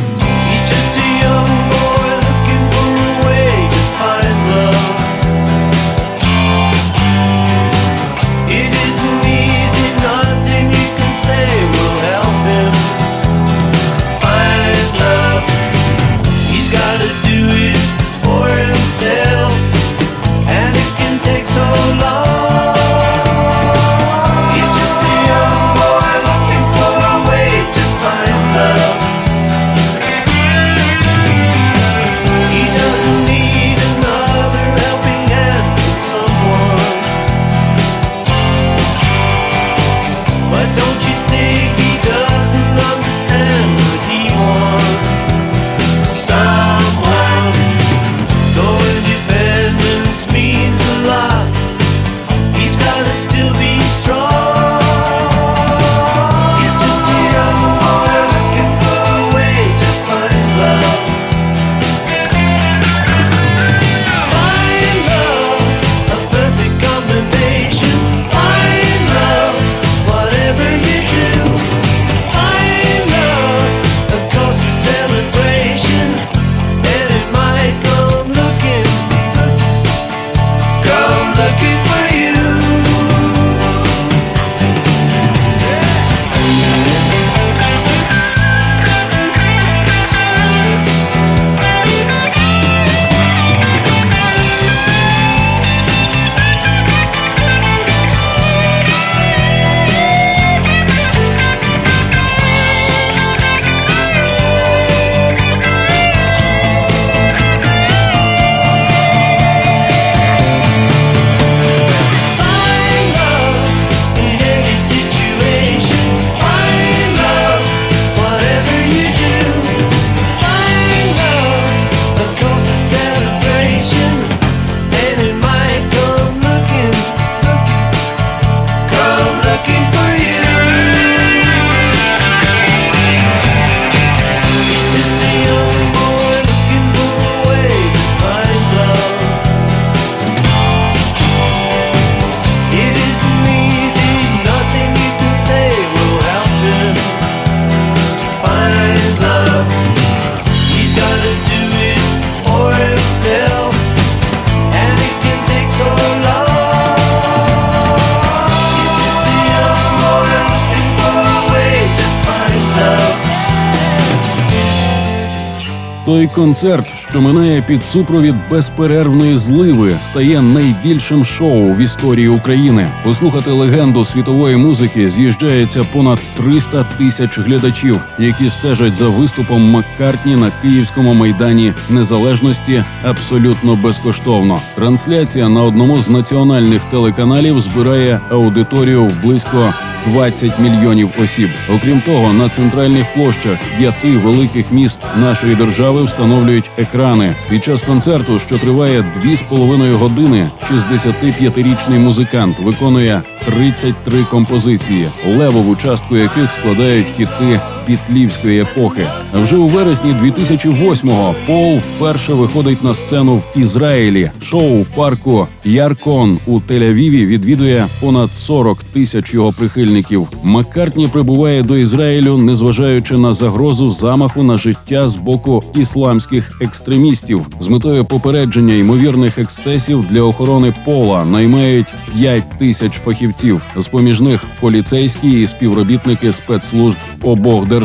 Той 166.08 166.28
концерт, 166.28 166.94
що 167.10 167.22
минає 167.22 167.62
під 167.62 167.86
супровід 167.86 168.36
безперервної 168.52 169.38
зливи, 169.38 170.00
стає 170.04 170.42
найбільшим 170.42 171.26
шоу 171.26 171.74
в 171.74 171.80
історії 171.80 172.28
України. 172.28 172.92
Послухати 173.04 173.52
легенду 173.52 174.06
світової 174.06 174.56
музики 174.56 175.10
з'їжджається 175.10 175.84
понад 175.84 176.20
300 176.38 176.84
тисяч 176.84 177.40
глядачів, 177.40 178.02
які 178.20 178.50
стежать 178.50 178.96
за 178.96 179.10
виступом 179.10 179.72
Маккартні 179.72 180.36
на 180.36 180.52
київському 180.62 181.14
майдані 181.14 181.74
незалежності 181.90 182.84
абсолютно 183.04 183.76
безкоштовно. 183.76 184.60
Трансляція 184.76 185.50
на 185.50 185.64
одному 185.64 185.98
з 185.98 186.10
національних 186.10 186.84
телеканалів 186.84 187.60
збирає 187.60 188.20
аудиторію 188.30 189.06
в 189.06 189.22
близько 189.24 189.74
20 190.12 190.60
мільйонів 190.60 191.10
осіб. 191.24 191.50
Окрім 191.70 192.02
того, 192.02 192.34
на 192.34 192.50
центральних 192.50 193.14
площах 193.14 193.60
п'яти 193.78 194.12
великих 194.12 194.72
міст 194.72 195.00
нашої 195.22 195.56
держави 195.56 196.04
встановлюють 196.04 196.72
екрани. 196.78 197.36
Під 197.50 197.64
час 197.64 197.82
концерту, 197.82 198.40
що 198.40 198.58
триває 198.58 199.06
дві 199.16 199.36
з 199.36 199.42
половиною 199.42 199.98
години, 199.98 200.52
65-річний 200.72 202.00
музикант 202.00 202.60
виконує 202.60 203.22
33 203.46 204.24
композиції, 204.24 205.08
левову 205.28 205.76
частку 205.76 206.18
яких 206.18 206.52
складають 206.52 207.08
хіти 207.18 207.62
бітлівської 207.88 208.62
епохи. 208.62 209.08
Вже 209.34 209.56
у 209.56 209.68
вересні 209.68 210.12
2008-го 210.24 211.36
Пол 211.46 211.78
вперше 211.78 212.34
виходить 212.34 212.84
на 212.84 212.94
сцену 212.94 213.36
в 213.36 213.60
Ізраїлі. 213.60 214.32
Шоу 214.42 214.82
в 214.82 214.90
парку 214.90 215.48
Яркон 215.66 216.40
у 216.46 216.60
Тель-Авіві 216.60 217.26
відвідує 217.26 217.86
понад 218.02 218.34
40 218.34 218.84
тисяч 218.84 219.34
його 219.34 219.52
прихильників. 219.52 220.28
Маккартні 220.44 221.08
прибуває 221.08 221.64
до 221.64 221.78
Ізраїлю, 221.78 222.38
незважаючи 222.38 223.18
на 223.18 223.34
загрозу 223.34 223.90
замаху 223.90 224.44
на 224.44 224.58
життя 224.58 225.08
з 225.08 225.16
боку 225.16 225.64
ісламських 225.76 226.62
екстремістів, 226.62 227.48
з 227.60 227.68
метою 227.68 228.06
попередження 228.06 228.74
ймовірних 228.74 229.38
ексцесів 229.38 230.06
для 230.10 230.22
охорони 230.22 230.74
пола 230.86 231.26
наймають 231.26 231.94
5 232.18 232.44
тисяч 232.60 232.92
фахівців. 232.92 233.62
З 233.76 233.88
поміж 233.88 234.22
них 234.22 234.46
поліцейські 234.60 235.42
і 235.42 235.48
співробітники 235.48 236.32
спецслужб 236.32 236.98
обох 237.24 237.68
держав 237.68 237.77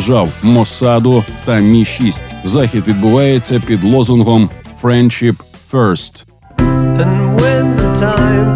Моссаду 0.42 1.24
та 1.44 1.60
Мі 1.60 1.84
6 1.84 2.22
Захід 2.44 2.88
відбувається 2.88 3.62
під 3.66 3.84
лозунгом 3.84 4.50
«Friendship 4.82 5.34
First». 5.72 6.24
And 6.58 7.40
when 7.40 7.76
the 7.76 7.96
time 7.96 8.51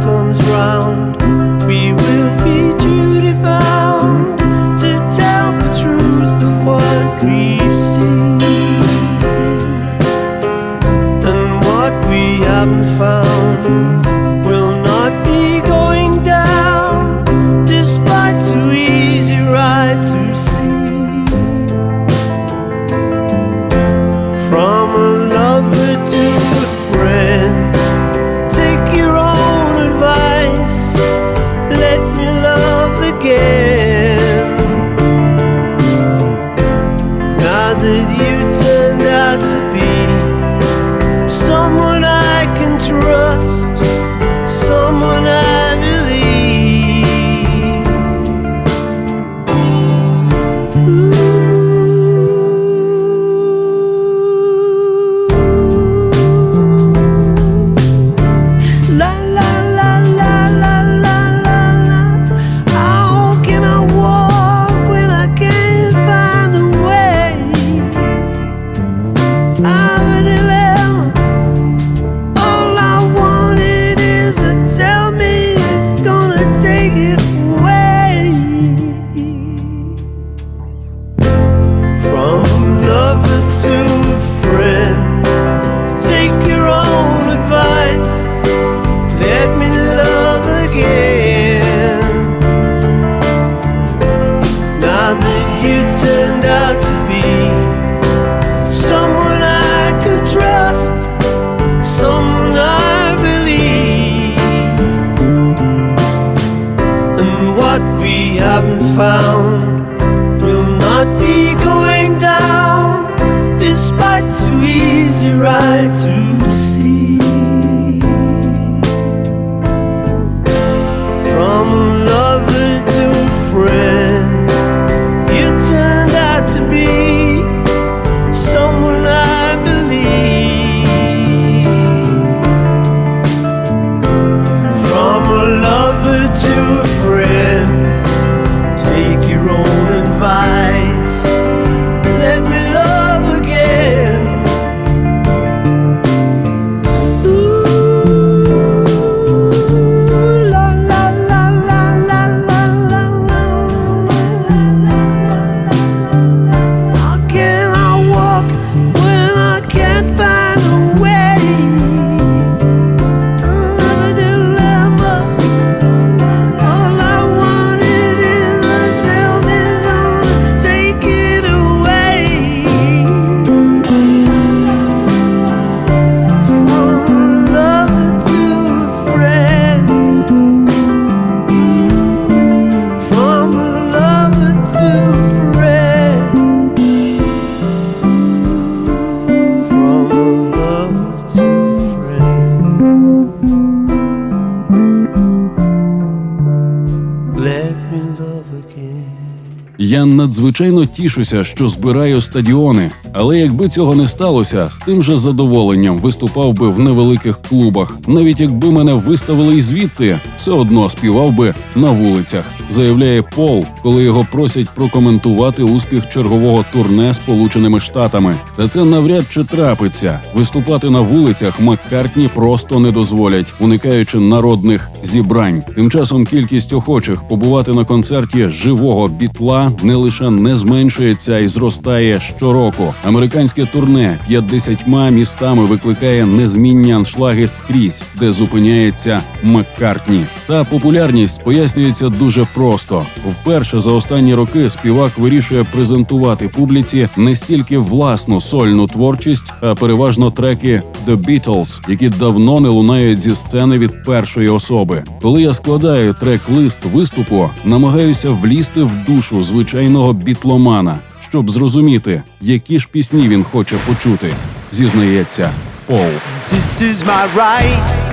надзвичайно 200.60 200.86
тішуся, 200.86 201.44
що 201.44 201.68
збираю 201.68 202.20
стадіони, 202.20 202.90
але 203.12 203.38
якби 203.38 203.68
цього 203.68 203.94
не 203.94 204.06
сталося, 204.06 204.68
з 204.72 204.78
тим 204.78 205.02
же 205.02 205.16
задоволенням 205.16 205.98
виступав 205.98 206.52
би 206.52 206.68
в 206.68 206.78
невеликих 206.78 207.38
клубах. 207.48 207.98
Навіть 208.06 208.40
якби 208.40 208.72
мене 208.72 208.94
виставили 208.94 209.56
і 209.56 209.62
звідти, 209.62 210.18
все 210.46 210.52
одно 210.52 210.90
співав 210.90 211.32
би 211.32 211.54
на 211.76 211.90
вулицях. 211.90 212.44
Заявляє 212.70 213.22
Пол, 213.22 213.64
коли 213.82 214.02
його 214.04 214.26
просять 214.32 214.70
прокоментувати 214.70 215.62
успіх 215.62 216.08
чергового 216.08 216.64
турне 216.72 217.14
Сполученими 217.14 217.80
Штатами. 217.80 218.36
Та 218.56 218.68
це 218.68 218.84
навряд 218.84 219.24
чи 219.30 219.44
трапиться. 219.44 220.20
Виступати 220.34 220.90
на 220.90 221.00
вулицях 221.00 221.60
Маккартні 221.60 222.30
просто 222.34 222.80
не 222.80 222.90
дозволять, 222.90 223.54
уникаючи 223.60 224.18
народних 224.18 224.90
зібрань. 225.02 225.62
Тим 225.74 225.90
часом 225.90 226.26
кількість 226.26 226.72
охочих 226.72 227.28
побувати 227.28 227.72
на 227.72 227.84
концерті 227.84 228.48
живого 228.48 229.08
бітла 229.08 229.72
не 229.82 229.94
лише 229.94 230.30
не 230.30 230.56
зменшується 230.56 231.32
а 231.32 231.38
й 231.38 231.48
зростає 231.48 232.20
щороку. 232.20 232.94
Американське 233.04 233.66
турне 233.66 234.18
50 234.28 234.86
містами 235.10 235.64
викликає 235.64 236.26
незмінні 236.26 236.92
аншлаги 236.92 237.48
скрізь, 237.48 238.02
де 238.20 238.32
зупиняється 238.32 239.22
Маккартні. 239.42 240.26
Та 240.46 240.64
популярність 240.64 241.44
пояснюється 241.44 242.08
дуже 242.08 242.46
просто. 242.54 243.06
Вперше 243.26 243.80
за 243.80 243.90
останні 243.90 244.34
роки 244.34 244.70
співак 244.70 245.18
вирішує 245.18 245.64
презентувати 245.64 246.48
публіці 246.48 247.08
не 247.16 247.36
стільки 247.36 247.78
власну 247.78 248.40
сольну 248.40 248.86
творчість, 248.86 249.52
а 249.60 249.74
переважно 249.74 250.30
треки 250.30 250.82
The 251.06 251.16
Beatles, 251.16 251.80
які 251.88 252.08
давно 252.08 252.60
не 252.60 252.68
лунають 252.68 253.20
зі 253.20 253.34
сцени 253.34 253.78
від 253.78 254.02
першої 254.02 254.48
особи. 254.48 255.04
Коли 255.22 255.42
я 255.42 255.54
складаю 255.54 256.12
трек-лист 256.12 256.78
виступу, 256.92 257.50
намагаюся 257.64 258.30
влізти 258.30 258.82
в 258.82 258.90
душу 259.08 259.42
звичайного 259.42 260.12
бітломана, 260.12 260.98
щоб 261.28 261.50
зрозуміти, 261.50 262.22
які 262.40 262.78
ж 262.78 262.88
пісні 262.92 263.28
він 263.28 263.44
хоче 263.44 263.76
почути. 263.86 264.32
Зізнається 264.72 265.50
Пол. 265.86 266.10
This 266.52 266.82
is 266.82 267.04
my 267.04 267.26
right, 267.36 268.05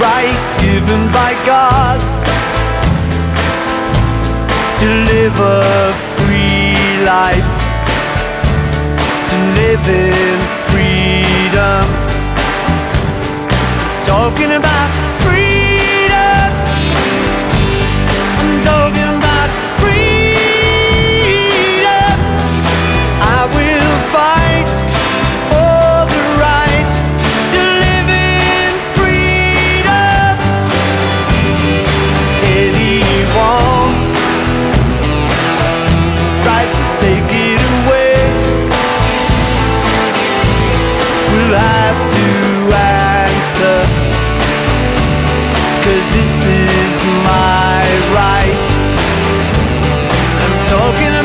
right 0.00 0.40
given 0.60 1.02
by 1.12 1.32
God 1.44 2.00
to 4.80 4.86
live 5.12 5.36
a 5.38 5.92
free 6.16 7.04
life, 7.04 7.52
to 9.28 9.36
live 9.60 9.84
in 9.88 10.38
freedom. 10.70 11.84
Talking 14.06 14.52
about 14.60 14.88
freedom, 15.20 15.39
have 41.54 42.00
to 42.16 42.26
answer. 42.74 43.78
Cause 45.84 46.06
this 46.16 46.36
is 46.46 46.96
my 47.24 47.82
right. 48.18 48.66
I'm 50.42 50.56
talking 50.74 51.19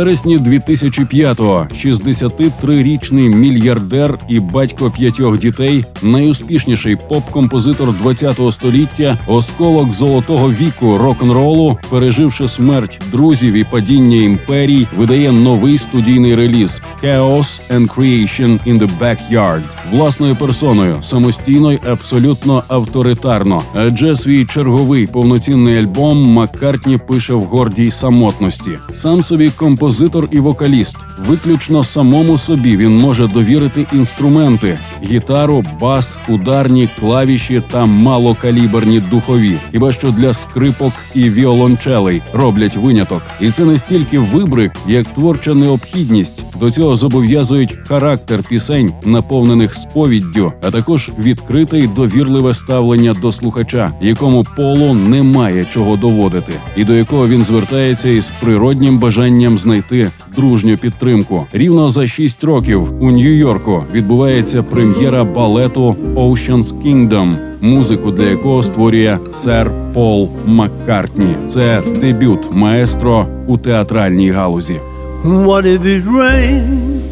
вересні 0.00 0.38
2005-го 0.38 1.66
63-річний 1.72 3.34
мільярдер 3.34 4.18
і 4.28 4.40
батько 4.40 4.90
п'ятьох 4.90 5.38
дітей, 5.38 5.84
найуспішніший 6.02 6.96
поп-композитор 6.96 7.88
20-го 8.04 8.52
століття, 8.52 9.18
осколок 9.26 9.92
золотого 9.92 10.52
віку 10.52 10.98
рок-н-ролу, 10.98 11.78
переживши 11.90 12.48
смерть 12.48 13.00
друзів 13.12 13.54
і 13.54 13.64
падіння 13.64 14.16
імперій, 14.16 14.86
видає 14.96 15.32
новий 15.32 15.78
студійний 15.78 16.34
реліз 16.34 16.82
Chaos 17.00 17.60
and 17.70 17.88
Creation 17.88 18.58
in 18.66 18.78
the 18.78 18.90
Backyard 19.00 19.62
власною 19.92 20.36
персоною, 20.36 20.96
самостійно 21.02 21.72
й 21.72 21.78
абсолютно 21.90 22.62
авторитарно. 22.68 23.62
Адже 23.74 24.16
свій 24.16 24.44
черговий 24.46 25.06
повноцінний 25.06 25.78
альбом 25.78 26.32
Маккартні 26.32 26.98
пише 26.98 27.34
в 27.34 27.42
гордій 27.42 27.90
самотності. 27.90 28.70
Сам 28.94 29.22
собі 29.22 29.50
композитор 29.50 30.28
і 30.30 30.40
вокаліст. 30.40 30.96
Виключно 31.28 31.84
самому 31.84 32.38
собі 32.38 32.76
він 32.76 32.98
може 32.98 33.26
довірити 33.26 33.86
інструменти: 33.92 34.78
гітару, 35.04 35.64
бас, 35.80 36.18
ударні, 36.28 36.88
клавіші 37.00 37.62
та 37.70 37.86
малокаліберні 37.86 39.00
духові. 39.00 39.58
Хіба 39.70 39.92
що 39.92 40.10
для 40.10 40.32
скрипок 40.32 40.92
і 41.14 41.30
віолончелей 41.30 42.22
роблять 42.32 42.76
виняток. 42.76 43.22
І 43.40 43.50
це 43.50 43.64
не 43.64 43.78
стільки 43.78 44.18
вибрик, 44.18 44.72
як 44.86 45.06
творча 45.06 45.54
необхідність. 45.54 46.44
До 46.60 46.70
цього 46.70 46.89
зобов'язують 46.96 47.78
характер 47.88 48.42
пісень, 48.48 48.92
наповнених 49.04 49.74
сповіддю, 49.74 50.52
а 50.62 50.70
також 50.70 51.10
відкрите 51.18 51.78
й 51.78 51.86
довірливе 51.86 52.54
ставлення 52.54 53.14
до 53.14 53.32
слухача, 53.32 53.92
якому 54.00 54.46
полу 54.56 54.94
немає 54.94 55.66
чого 55.70 55.96
доводити, 55.96 56.52
і 56.76 56.84
до 56.84 56.94
якого 56.94 57.28
він 57.28 57.44
звертається 57.44 58.08
із 58.08 58.32
природнім 58.40 58.98
бажанням 58.98 59.58
знайти 59.58 60.10
дружню 60.36 60.76
підтримку. 60.76 61.46
Рівно 61.52 61.90
за 61.90 62.06
шість 62.06 62.44
років 62.44 63.02
у 63.02 63.10
Нью-Йорку 63.10 63.82
відбувається 63.94 64.62
прем'єра 64.62 65.24
балету 65.24 65.96
Ocean's 66.14 66.82
Kingdom, 66.82 67.36
музику 67.60 68.10
для 68.10 68.24
якого 68.24 68.62
створює 68.62 69.18
сер 69.34 69.70
Пол 69.94 70.28
Маккартні. 70.46 71.34
Це 71.48 71.82
дебют 72.00 72.52
маестро 72.52 73.26
у 73.46 73.56
театральній 73.56 74.30
галузі. 74.30 74.80
What 75.22 75.66
if 75.66 75.84
it 75.84 76.02
rained? 76.06 77.04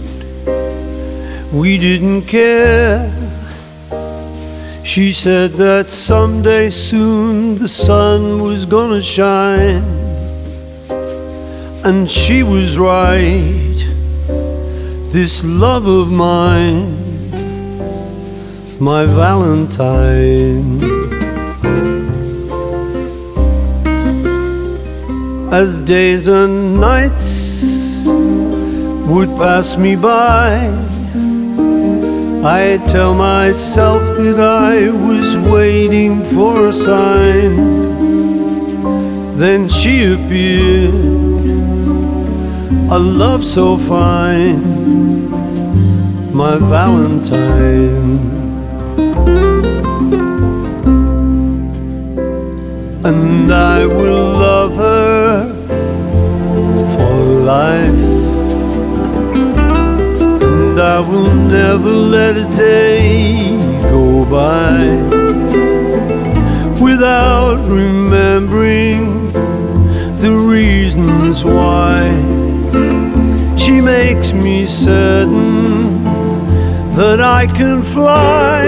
We 1.52 1.76
didn't 1.76 2.22
care. 2.22 3.12
She 4.82 5.12
said 5.12 5.52
that 5.64 5.90
someday 5.90 6.70
soon 6.70 7.58
the 7.58 7.68
sun 7.68 8.40
was 8.40 8.64
gonna 8.64 9.02
shine. 9.02 9.84
And 11.84 12.10
she 12.10 12.42
was 12.42 12.78
right. 12.78 13.76
This 15.12 15.44
love 15.44 15.86
of 15.86 16.10
mine, 16.10 16.96
my 18.80 19.04
Valentine. 19.04 20.80
As 25.52 25.82
days 25.82 26.26
and 26.26 26.80
nights 26.80 27.57
would 29.08 29.28
pass 29.38 29.76
me 29.78 29.96
by, 29.96 30.68
I 32.44 32.78
tell 32.88 33.14
myself 33.14 34.02
that 34.18 34.38
I 34.38 34.90
was 34.90 35.36
waiting 35.50 36.24
for 36.26 36.68
a 36.68 36.72
sign. 36.74 37.56
Then 39.38 39.66
she 39.66 40.12
appeared, 40.12 40.92
a 42.90 42.98
love 42.98 43.44
so 43.46 43.78
fine, 43.78 44.60
my 46.34 46.58
Valentine. 46.58 48.18
And 53.04 53.50
I 53.50 53.86
will 53.86 54.32
love 54.46 54.76
her 54.76 55.54
for 56.94 57.24
life. 57.54 58.17
And 60.78 60.86
I 60.86 61.00
will 61.00 61.34
never 61.34 61.90
let 61.90 62.36
a 62.36 62.44
day 62.56 63.58
go 63.90 64.24
by 64.24 64.76
without 66.80 67.58
remembering 67.68 69.32
the 70.20 70.30
reasons 70.30 71.42
why 71.42 72.06
she 73.56 73.80
makes 73.80 74.32
me 74.32 74.66
certain 74.66 76.04
that 76.94 77.20
I 77.20 77.48
can 77.48 77.82
fly. 77.82 78.62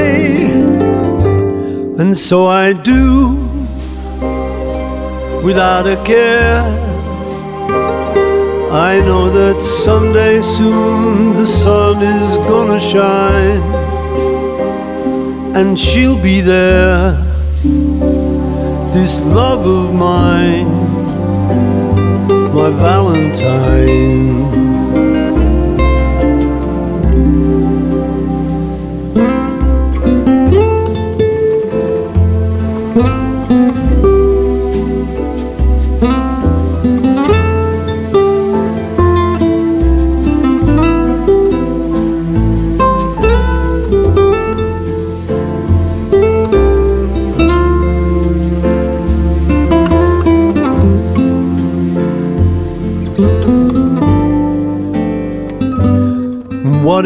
And 2.00 2.18
so 2.18 2.48
I 2.48 2.72
do 2.72 3.36
without 5.44 5.86
a 5.86 5.94
care. 6.04 6.89
I 8.72 9.00
know 9.00 9.28
that 9.30 9.60
someday 9.64 10.42
soon 10.42 11.34
the 11.34 11.44
sun 11.44 12.02
is 12.02 12.36
gonna 12.46 12.78
shine, 12.78 13.60
and 15.56 15.76
she'll 15.76 16.20
be 16.22 16.40
there. 16.40 17.16
This 18.94 19.18
love 19.20 19.66
of 19.66 19.92
mine, 19.92 20.68
my 22.54 22.70
Valentine. 22.70 24.59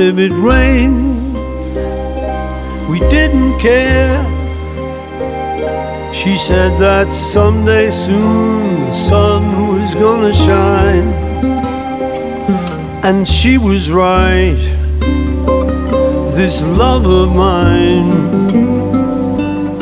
If 0.00 0.18
it 0.18 0.32
rained? 0.32 1.34
We 2.90 2.98
didn't 3.10 3.58
care. 3.60 4.18
She 6.12 6.36
said 6.36 6.76
that 6.80 7.12
someday 7.12 7.92
soon 7.92 8.80
the 8.80 8.94
sun 8.94 9.42
was 9.68 9.94
gonna 9.94 10.34
shine. 10.34 11.12
And 13.04 13.28
she 13.28 13.56
was 13.56 13.92
right. 13.92 14.58
This 16.34 16.60
love 16.62 17.06
of 17.06 17.32
mine, 17.36 18.10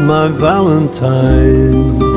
my 0.07 0.29
Valentine. 0.29 2.12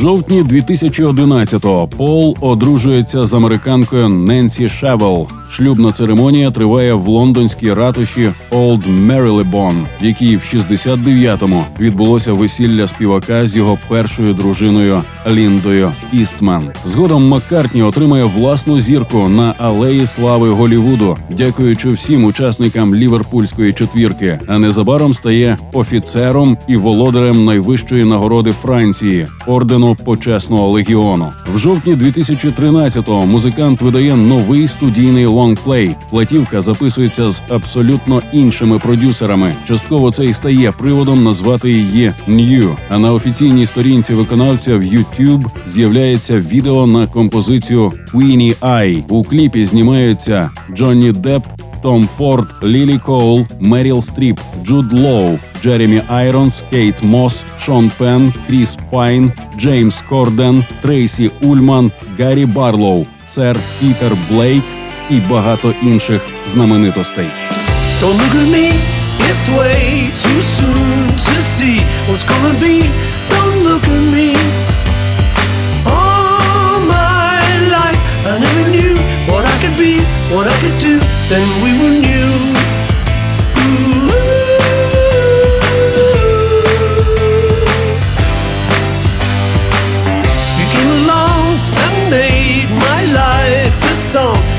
Жовтні 0.00 0.42
2011-го 0.42 1.88
Пол 1.88 2.36
одружується 2.40 3.24
з 3.24 3.34
американкою 3.34 4.08
Ненсі 4.08 4.68
Шевел. 4.68 5.28
Шлюбна 5.50 5.92
церемонія 5.92 6.50
триває 6.50 6.94
в 6.94 7.06
лондонській 7.06 7.72
ратуші 7.72 8.30
Олд 8.50 8.86
Мерилебон, 8.86 9.86
в 10.02 10.04
якій 10.04 10.36
в 10.36 10.40
69-му 10.40 11.64
відбулося 11.80 12.32
весілля 12.32 12.86
співака 12.86 13.46
з 13.46 13.56
його 13.56 13.78
першою 13.88 14.34
дружиною 14.34 15.02
Ліндою 15.30 15.92
Істман. 16.12 16.68
Згодом 16.84 17.28
Маккартні 17.28 17.82
отримає 17.82 18.24
власну 18.24 18.80
зірку 18.80 19.28
на 19.28 19.54
алеї 19.58 20.06
слави 20.06 20.50
Голівуду, 20.50 21.16
дякуючи 21.30 21.90
всім 21.90 22.24
учасникам 22.24 22.94
ліверпульської 22.94 23.72
четвірки. 23.72 24.40
А 24.46 24.58
незабаром 24.58 25.14
стає 25.14 25.58
офіцером 25.72 26.58
і 26.68 26.76
володарем 26.76 27.44
найвищої 27.44 28.04
нагороди 28.04 28.52
Франції 28.52 29.26
ордену 29.46 29.94
почесного 29.94 30.70
легіону. 30.70 31.32
В 31.54 31.58
жовтні 31.58 31.94
2013-го 31.94 33.26
музикант 33.26 33.82
видає 33.82 34.16
новий 34.16 34.68
студійний 34.68 35.26
лонгплей. 35.40 35.96
Платівка 36.10 36.60
записується 36.60 37.30
з 37.30 37.42
абсолютно 37.48 38.22
іншими 38.32 38.78
продюсерами. 38.78 39.54
Частково 39.68 40.12
це 40.12 40.24
і 40.24 40.32
стає 40.32 40.72
приводом 40.72 41.24
назвати 41.24 41.72
її 41.72 42.12
New. 42.28 42.76
А 42.90 42.98
на 42.98 43.12
офіційній 43.12 43.66
сторінці 43.66 44.14
виконавця 44.14 44.76
в 44.76 44.82
YouTube 44.82 45.46
з'являється 45.66 46.38
відео 46.38 46.86
на 46.86 47.06
композицію 47.06 47.92
Queenie 48.14 48.56
Eye. 48.56 49.02
У 49.08 49.24
кліпі 49.24 49.64
знімаються 49.64 50.50
Джонні 50.76 51.12
Депп, 51.12 51.46
Том 51.82 52.08
Форд, 52.16 52.46
Лілі 52.64 52.98
Коул, 52.98 53.46
Меріл 53.60 54.00
Стріп, 54.00 54.40
Джуд 54.64 54.92
Лоу, 54.92 55.38
Джеремі 55.62 56.02
Айронс, 56.08 56.62
Кейт 56.70 57.02
Мос, 57.02 57.44
Шон 57.58 57.90
Пен, 57.98 58.32
Кріс 58.46 58.78
Пайн, 58.90 59.32
Джеймс 59.58 60.02
Корден, 60.08 60.64
Трейсі 60.82 61.30
Ульман, 61.42 61.92
Гаррі 62.18 62.46
Барлоу, 62.46 63.06
сер 63.26 63.56
Пітер 63.80 64.12
Блейк 64.30 64.62
і 65.10 65.20
багато 65.20 65.74
інших 65.82 66.20
знаменитостей. 66.46 67.26
All 75.86 76.80
my 76.94 77.44
life, 77.76 78.02
I 78.30 78.38
never 78.44 78.64
knew 78.74 78.94
what 79.30 79.44
I 79.52 79.56
could 79.62 79.76
be, 79.84 79.92
what 80.34 80.46
I 80.52 80.56
could 80.62 80.78
do. 80.88 80.94
Then 81.30 81.44
we 81.62 81.70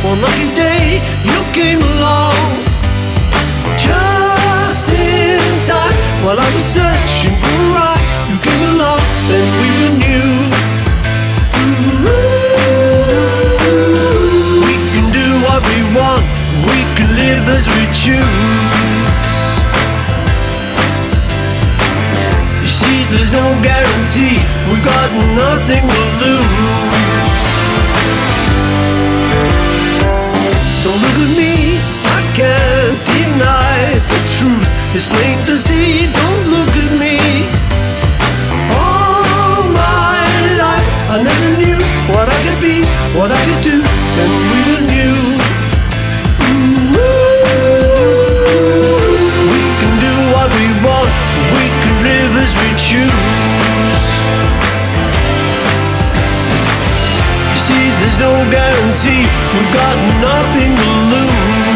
One 0.03 0.19
lucky 0.19 0.49
day 0.55 0.97
you 1.23 1.37
came 1.53 1.77
along 1.77 2.33
just 3.77 4.89
in 4.89 5.37
time. 5.63 5.93
While 6.25 6.39
I 6.39 6.49
was 6.55 6.65
searching 6.65 7.35
for 7.37 7.53
a 7.53 7.67
ride, 7.77 8.01
you 8.25 8.37
came 8.41 8.61
along, 8.73 9.01
then 9.29 9.45
we 9.61 9.67
were 9.77 9.93
new. 10.01 10.31
We 14.65 14.75
can 14.89 15.05
do 15.13 15.27
what 15.45 15.61
we 15.69 15.79
want, 15.93 16.25
we 16.65 16.81
can 16.97 17.09
live 17.21 17.45
as 17.53 17.69
we 17.69 17.83
choose. 17.93 18.81
You 22.65 22.71
see, 22.73 22.97
there's 23.13 23.31
no 23.31 23.45
guarantee, 23.61 24.41
We've 24.65 24.83
got 24.83 25.09
nothing 25.37 25.85
to 25.85 26.01
lose. 26.25 26.90
The 34.11 34.21
truth. 34.37 34.67
is 34.95 35.07
plain 35.07 35.37
to 35.45 35.57
see, 35.57 36.11
don't 36.11 36.43
look 36.51 36.73
at 36.83 36.91
me. 36.99 37.15
All 38.75 39.63
my 39.71 40.19
life, 40.59 40.87
I 41.13 41.17
never 41.23 41.49
knew 41.61 41.79
what 42.11 42.27
I 42.27 42.37
could 42.43 42.59
be, 42.59 42.77
what 43.17 43.31
I 43.31 43.41
could 43.47 43.61
do, 43.63 43.77
then 44.17 44.31
we 44.51 44.59
were 44.67 44.83
new. 44.95 45.15
We 49.51 49.63
can 49.79 49.93
do 50.07 50.13
what 50.35 50.47
we 50.59 50.67
want, 50.85 51.11
we 51.55 51.65
can 51.81 51.95
live 52.03 52.33
as 52.43 52.51
we 52.59 52.69
choose. 52.87 54.03
You 57.51 57.59
see, 57.67 57.83
there's 57.99 58.19
no 58.19 58.31
guarantee, 58.51 59.23
we've 59.55 59.73
got 59.73 59.95
nothing 60.19 60.71
to 60.75 60.89
lose. 61.15 61.70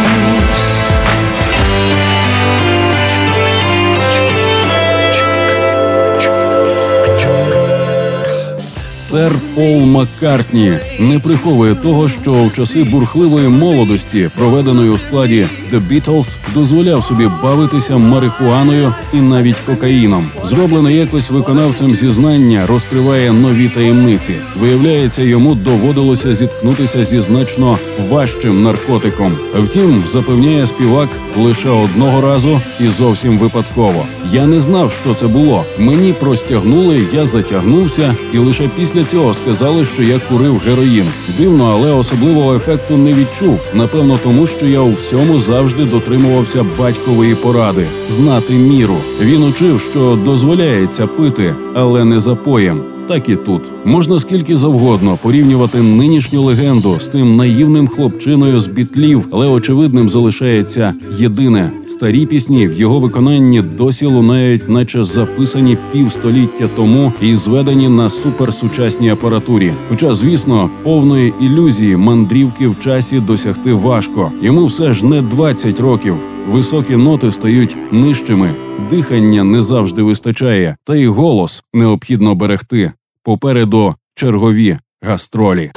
Сер 9.16 9.36
Пол 9.56 9.80
Маккартні. 9.80 10.74
Не 11.00 11.20
приховує 11.20 11.76
того, 11.76 12.10
що 12.10 12.44
в 12.44 12.56
часи 12.56 12.84
бурхливої 12.84 13.48
молодості, 13.48 14.30
проведеної 14.36 14.90
у 14.90 14.98
складі 14.98 15.48
The 15.76 15.82
Beatles, 15.92 16.38
дозволяв 16.54 17.04
собі 17.04 17.30
бавитися 17.44 17.98
марихуаною 17.98 18.94
і 19.14 19.18
навіть 19.18 19.60
кокаїном. 19.60 20.30
Зроблене 20.44 20.94
якось 20.94 21.30
виконавцем 21.30 21.96
зізнання 21.96 22.66
розкриває 22.68 23.32
нові 23.34 23.70
таємниці. 23.70 24.34
Виявляється, 24.60 25.22
йому 25.22 25.56
доводилося 25.56 26.34
зіткнутися 26.34 27.06
зі 27.06 27.22
значно 27.22 27.78
важчим 28.10 28.64
наркотиком. 28.64 29.32
Втім, 29.64 30.04
запевняє 30.12 30.68
співак 30.68 31.10
лише 31.38 31.70
одного 31.70 32.22
разу 32.22 32.62
і 32.80 32.88
зовсім 32.88 33.38
випадково. 33.38 34.06
Я 34.32 34.46
не 34.46 34.60
знав, 34.60 35.00
що 35.04 35.14
це 35.14 35.28
було. 35.28 35.64
Мені 35.80 36.14
простягнули, 36.14 37.08
я 37.14 37.26
затягнувся, 37.26 38.16
і 38.34 38.38
лише 38.38 38.70
після 38.80 39.04
цього 39.04 39.34
сказали, 39.34 39.86
що 39.86 40.04
я 40.04 40.20
курив 40.20 40.62
героїн. 40.66 41.06
Дивно, 41.38 41.72
але 41.74 41.92
особливого 41.92 42.56
ефекту 42.56 42.98
не 42.98 43.14
відчув. 43.14 43.60
Напевно, 43.74 44.20
тому 44.24 44.48
що 44.48 44.66
я 44.66 44.80
у 44.80 44.94
всьому 44.94 45.40
завжди 45.40 45.65
дотримувався 45.74 46.66
батькової 46.78 47.36
поради 47.36 47.88
знати 48.10 48.54
міру. 48.54 48.98
Він 49.22 49.44
учив, 49.44 49.82
що 49.92 50.20
дозволяється 50.26 51.08
пити, 51.08 51.56
але 51.74 52.06
не 52.06 52.20
запоєм. 52.20 52.95
Так 53.08 53.30
і 53.30 53.36
тут 53.36 53.62
можна 53.86 54.20
скільки 54.20 54.58
завгодно 54.58 55.18
порівнювати 55.22 55.82
нинішню 55.82 56.42
легенду 56.42 57.00
з 57.00 57.08
тим 57.08 57.36
наївним 57.36 57.88
хлопчиною 57.88 58.60
з 58.60 58.68
бітлів, 58.68 59.28
але 59.32 59.48
очевидним 59.48 60.10
залишається 60.10 60.94
єдине 61.20 61.72
старі 61.88 62.26
пісні 62.26 62.68
в 62.68 62.74
його 62.74 63.00
виконанні 63.00 63.62
досі 63.62 64.06
лунають, 64.06 64.70
наче 64.70 65.04
записані 65.04 65.78
півстоліття 65.92 66.70
тому 66.76 67.14
і 67.22 67.36
зведені 67.36 67.90
на 67.90 68.10
суперсучасній 68.10 69.10
апаратурі. 69.10 69.74
Хоча, 69.90 70.16
звісно, 70.16 70.70
повної 70.84 71.34
ілюзії 71.42 71.98
мандрівки 71.98 72.68
в 72.68 72.80
часі 72.80 73.20
досягти 73.20 73.74
важко. 73.74 74.32
Йому 74.42 74.66
все 74.66 74.94
ж 74.94 75.06
не 75.06 75.22
20 75.22 75.80
років. 75.80 76.16
Високі 76.48 76.96
ноти 76.96 77.32
стають 77.32 77.78
нижчими, 77.92 78.56
дихання 78.90 79.44
не 79.44 79.62
завжди 79.62 80.02
вистачає, 80.02 80.78
та 80.84 80.96
й 80.96 81.08
голос 81.08 81.64
необхідно 81.74 82.36
берегти. 82.36 82.92
Попереду 83.24 83.96
чергові 84.16 84.78
гастролі. 85.02 85.72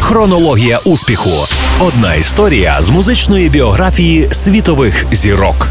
Хронологія 0.00 0.80
успіху. 0.84 1.30
Одна 1.80 2.14
історія 2.14 2.82
з 2.82 2.90
музичної 2.90 3.48
біографії 3.48 4.28
світових 4.32 5.06
зірок. 5.12 5.68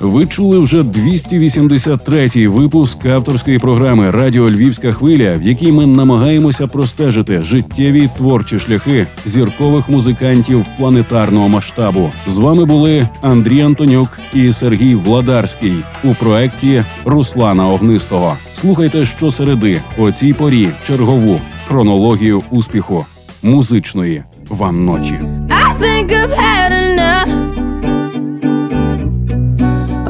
Ви 0.00 0.26
чули 0.26 0.58
вже 0.58 0.82
283-й 0.82 2.46
випуск 2.46 3.06
авторської 3.06 3.58
програми 3.58 4.10
Радіо 4.10 4.50
Львівська 4.50 4.92
хвиля, 4.92 5.36
в 5.36 5.42
якій 5.42 5.72
ми 5.72 5.86
намагаємося 5.86 6.66
простежити 6.66 7.42
життєві 7.42 8.10
творчі 8.16 8.58
шляхи 8.58 9.06
зіркових 9.24 9.88
музикантів 9.88 10.66
планетарного 10.78 11.48
масштабу. 11.48 12.10
З 12.26 12.38
вами 12.38 12.64
були 12.64 13.08
Андрій 13.22 13.60
Антонюк 13.60 14.18
і 14.34 14.52
Сергій 14.52 14.94
Владарський 14.94 15.74
у 16.04 16.14
проекті 16.14 16.84
Руслана 17.04 17.68
Огнистого. 17.68 18.36
Слухайте 18.52 19.04
щосереди 19.04 19.80
о 19.98 20.12
цій 20.12 20.32
порі 20.32 20.68
чергову 20.86 21.40
хронологію 21.66 22.42
успіху 22.50 23.06
музичної 23.42 24.22
вам 24.48 24.84
ночі. 24.84 25.14
I 25.48 25.78
think 25.80 26.10
I've 26.10 26.65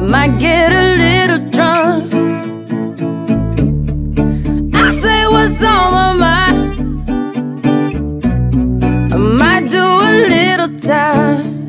might 0.07 0.39
get 0.39 0.71
a 0.71 0.95
little 1.03 1.49
drunk. 1.49 2.13
I 4.73 4.91
say 5.01 5.27
what's 5.27 5.61
on 5.61 5.91
my 5.93 6.13
mind. 6.13 7.09
I 9.13 9.17
might 9.17 9.69
do 9.69 9.83
a 9.83 10.11
little 10.33 10.79
time. 10.79 11.67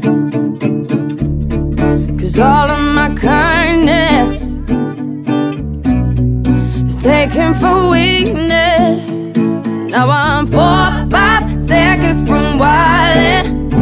Cause 2.19 2.39
all 2.39 2.71
of 2.71 2.95
my 2.95 3.13
kindness 3.17 4.61
is 6.87 7.03
taken 7.03 7.55
for 7.55 7.91
weakness. 7.91 9.37
Now 9.91 10.09
I'm 10.11 10.47
four, 10.47 11.11
five 11.11 11.61
seconds 11.61 12.23
from 12.25 12.59
wildin'. 12.61 13.73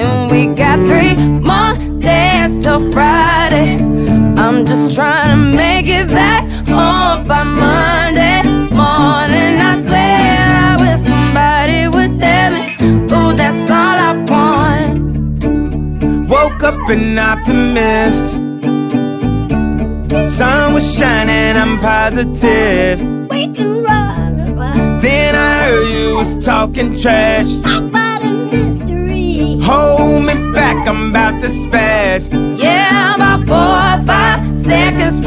And 0.00 0.30
we 0.30 0.46
got 0.54 0.78
three 0.86 1.16
more 1.16 1.74
days 1.98 2.62
till 2.62 2.92
Friday. 2.92 3.95
I'm 4.38 4.64
just 4.66 4.94
trying 4.94 5.30
to 5.30 5.36
make 5.56 5.86
it 5.86 6.08
back 6.08 6.44
home 6.68 7.24
by 7.26 7.42
Monday 7.42 8.42
morning. 8.74 9.60
I 9.60 9.80
swear 9.82 10.18
I 10.68 10.76
wish 10.80 11.00
somebody 11.08 11.88
would 11.88 12.18
tell 12.18 12.52
me, 12.52 12.64
ooh, 13.12 13.34
that's 13.36 13.70
all 13.70 13.96
I 14.08 14.12
want. 14.28 14.96
Woke 16.28 16.62
up 16.62 16.88
an 16.90 17.18
optimist. 17.18 18.36
Sun 20.36 20.74
was 20.74 20.96
shining, 20.98 21.56
I'm 21.56 21.78
positive. 21.80 23.00
We 23.30 23.46
can 23.54 23.82
run 23.82 24.36
Then 25.00 25.34
I 25.34 25.64
heard 25.64 25.86
you 25.88 26.16
was 26.16 26.44
talking 26.44 26.94
trash. 26.98 27.52
about 27.64 28.22
a 28.22 28.26
mystery. 28.52 29.58
Hold 29.62 30.24
me 30.24 30.34
back, 30.52 30.86
I'm 30.86 31.10
about 31.10 31.40
to 31.42 31.48
spaz. 31.48 32.28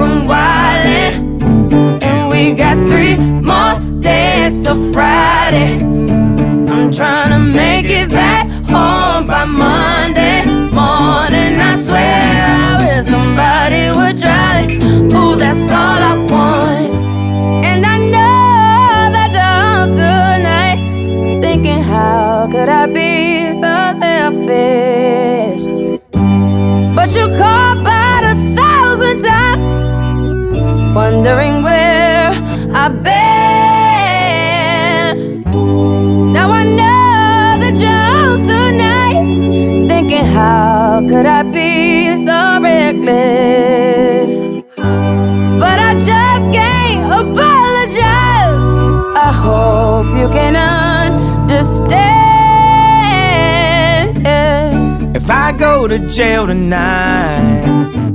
From 0.09 0.27
wildin'. 0.27 2.01
And 2.01 2.29
we 2.29 2.53
got 2.53 2.77
three 2.87 3.15
more 3.17 3.75
days 4.01 4.61
till 4.61 4.79
Friday. 4.93 5.77
I'm 6.71 6.91
trying 6.91 7.31
to 7.35 7.39
make 7.61 7.85
it 7.85 8.09
back 8.09 8.45
home 8.73 9.27
by 9.27 9.45
Monday 9.45 10.39
morning. 10.79 11.53
I 11.69 11.75
swear 11.83 12.21
I 12.63 12.77
wish 12.81 13.05
somebody 13.13 13.83
would 13.97 14.17
drive 14.23 14.67
me. 14.67 14.77
Ooh, 15.17 15.35
that's 15.35 15.71
all 15.79 16.01
I 16.11 16.15
want. 16.31 16.89
And 17.69 17.85
I 17.85 17.97
know 18.13 19.11
that 19.15 19.29
you're 19.35 19.57
home 19.63 19.91
tonight, 20.01 20.79
thinking, 21.41 21.81
how 21.81 22.47
could 22.51 22.69
I 22.69 22.85
be 22.87 23.51
so 23.61 23.73
selfish? 24.01 25.63
But 26.95 27.09
you 27.15 27.27
call 27.37 27.58
wondering 31.19 31.61
where 31.63 32.29
I've 32.73 33.03
been. 33.03 33.13
Now 36.31 36.49
I 36.49 36.63
know 36.63 37.57
that 37.59 37.75
you're 37.75 38.37
tonight, 38.41 39.89
thinking, 39.89 40.23
how 40.23 41.05
could 41.09 41.25
I 41.25 41.43
be 41.43 42.15
so 42.25 42.61
reckless? 42.61 44.63
But 45.59 45.79
I 45.89 45.95
just 45.95 46.51
can't 46.53 47.11
apologize. 47.21 48.61
I 49.27 49.31
hope 49.43 50.07
you 50.17 50.29
can 50.29 50.55
understand. 50.55 51.97
If 55.17 55.29
I 55.29 55.51
go 55.51 55.85
to 55.89 55.99
jail 56.07 56.47
tonight, 56.47 58.08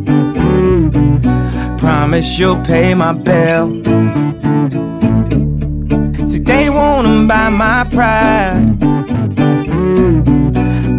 promise 1.84 2.38
you'll 2.38 2.62
pay 2.64 2.94
my 2.94 3.12
bill. 3.12 3.68
See, 6.26 6.38
they 6.38 6.70
wanna 6.70 7.26
buy 7.26 7.50
my 7.50 7.84
pride, 7.96 8.78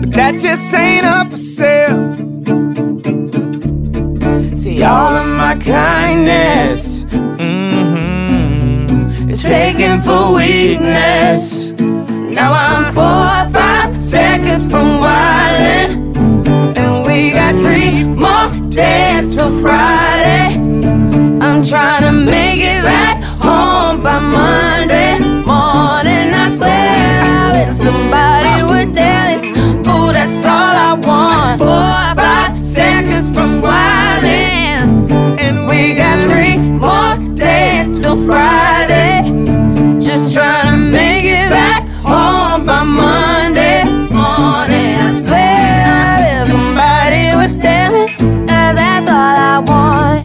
but 0.01 0.11
that 0.13 0.33
just 0.39 0.71
ain't 0.75 1.05
up 1.07 1.31
for 1.31 1.37
sale. 1.37 2.13
See, 4.55 4.83
all 4.83 5.13
of 5.21 5.27
my 5.43 5.55
kindness, 5.57 7.05
mhm, 7.05 8.85
taken 9.41 10.01
for 10.03 10.33
weakness. 10.35 11.73
Now 12.37 12.51
I'm 12.53 12.93
four 12.93 13.25
or 13.39 13.47
five 13.57 13.91
seconds 13.97 14.67
from 14.71 14.87
wildin'. 15.03 15.91
And 16.77 16.93
we 17.07 17.31
got 17.31 17.53
three 17.55 18.03
more 18.03 18.49
days 18.69 19.33
till 19.35 19.51
Friday. 19.63 20.64
I'm 21.55 21.63
trying 21.63 22.03
to 22.03 22.11
make 22.11 22.59
it 22.59 22.83
right 22.83 23.23
home 23.39 24.03
by 24.03 24.19
Monday 24.19 25.17
morning. 25.45 26.33
I 26.35 26.53
swear 26.53 26.67
I 26.67 27.53
wish 27.55 27.77
somebody 27.77 28.61
would 28.69 28.93
tell 28.93 29.39
me, 29.39 29.51
ooh, 29.87 30.11
that's 30.11 30.43
all 30.43 30.75
I 30.75 30.99
want. 31.07 31.59
Four 31.59 32.21
five 32.21 32.57
seconds 32.57 33.33
from 33.33 33.61
wildin'. 33.61 35.09
And 35.39 35.65
we 35.65 35.95
got 35.95 36.29
three 36.29 36.57
more 36.57 37.15
days 37.35 37.99
till 37.99 38.17
Friday. 38.17 39.23
Just 40.01 40.33
trying 40.33 40.71
to 40.71 40.77
make 40.91 41.23
it 41.23 41.49
back 41.49 41.87
home 42.03 42.65
by 42.65 42.83
Monday 42.83 43.24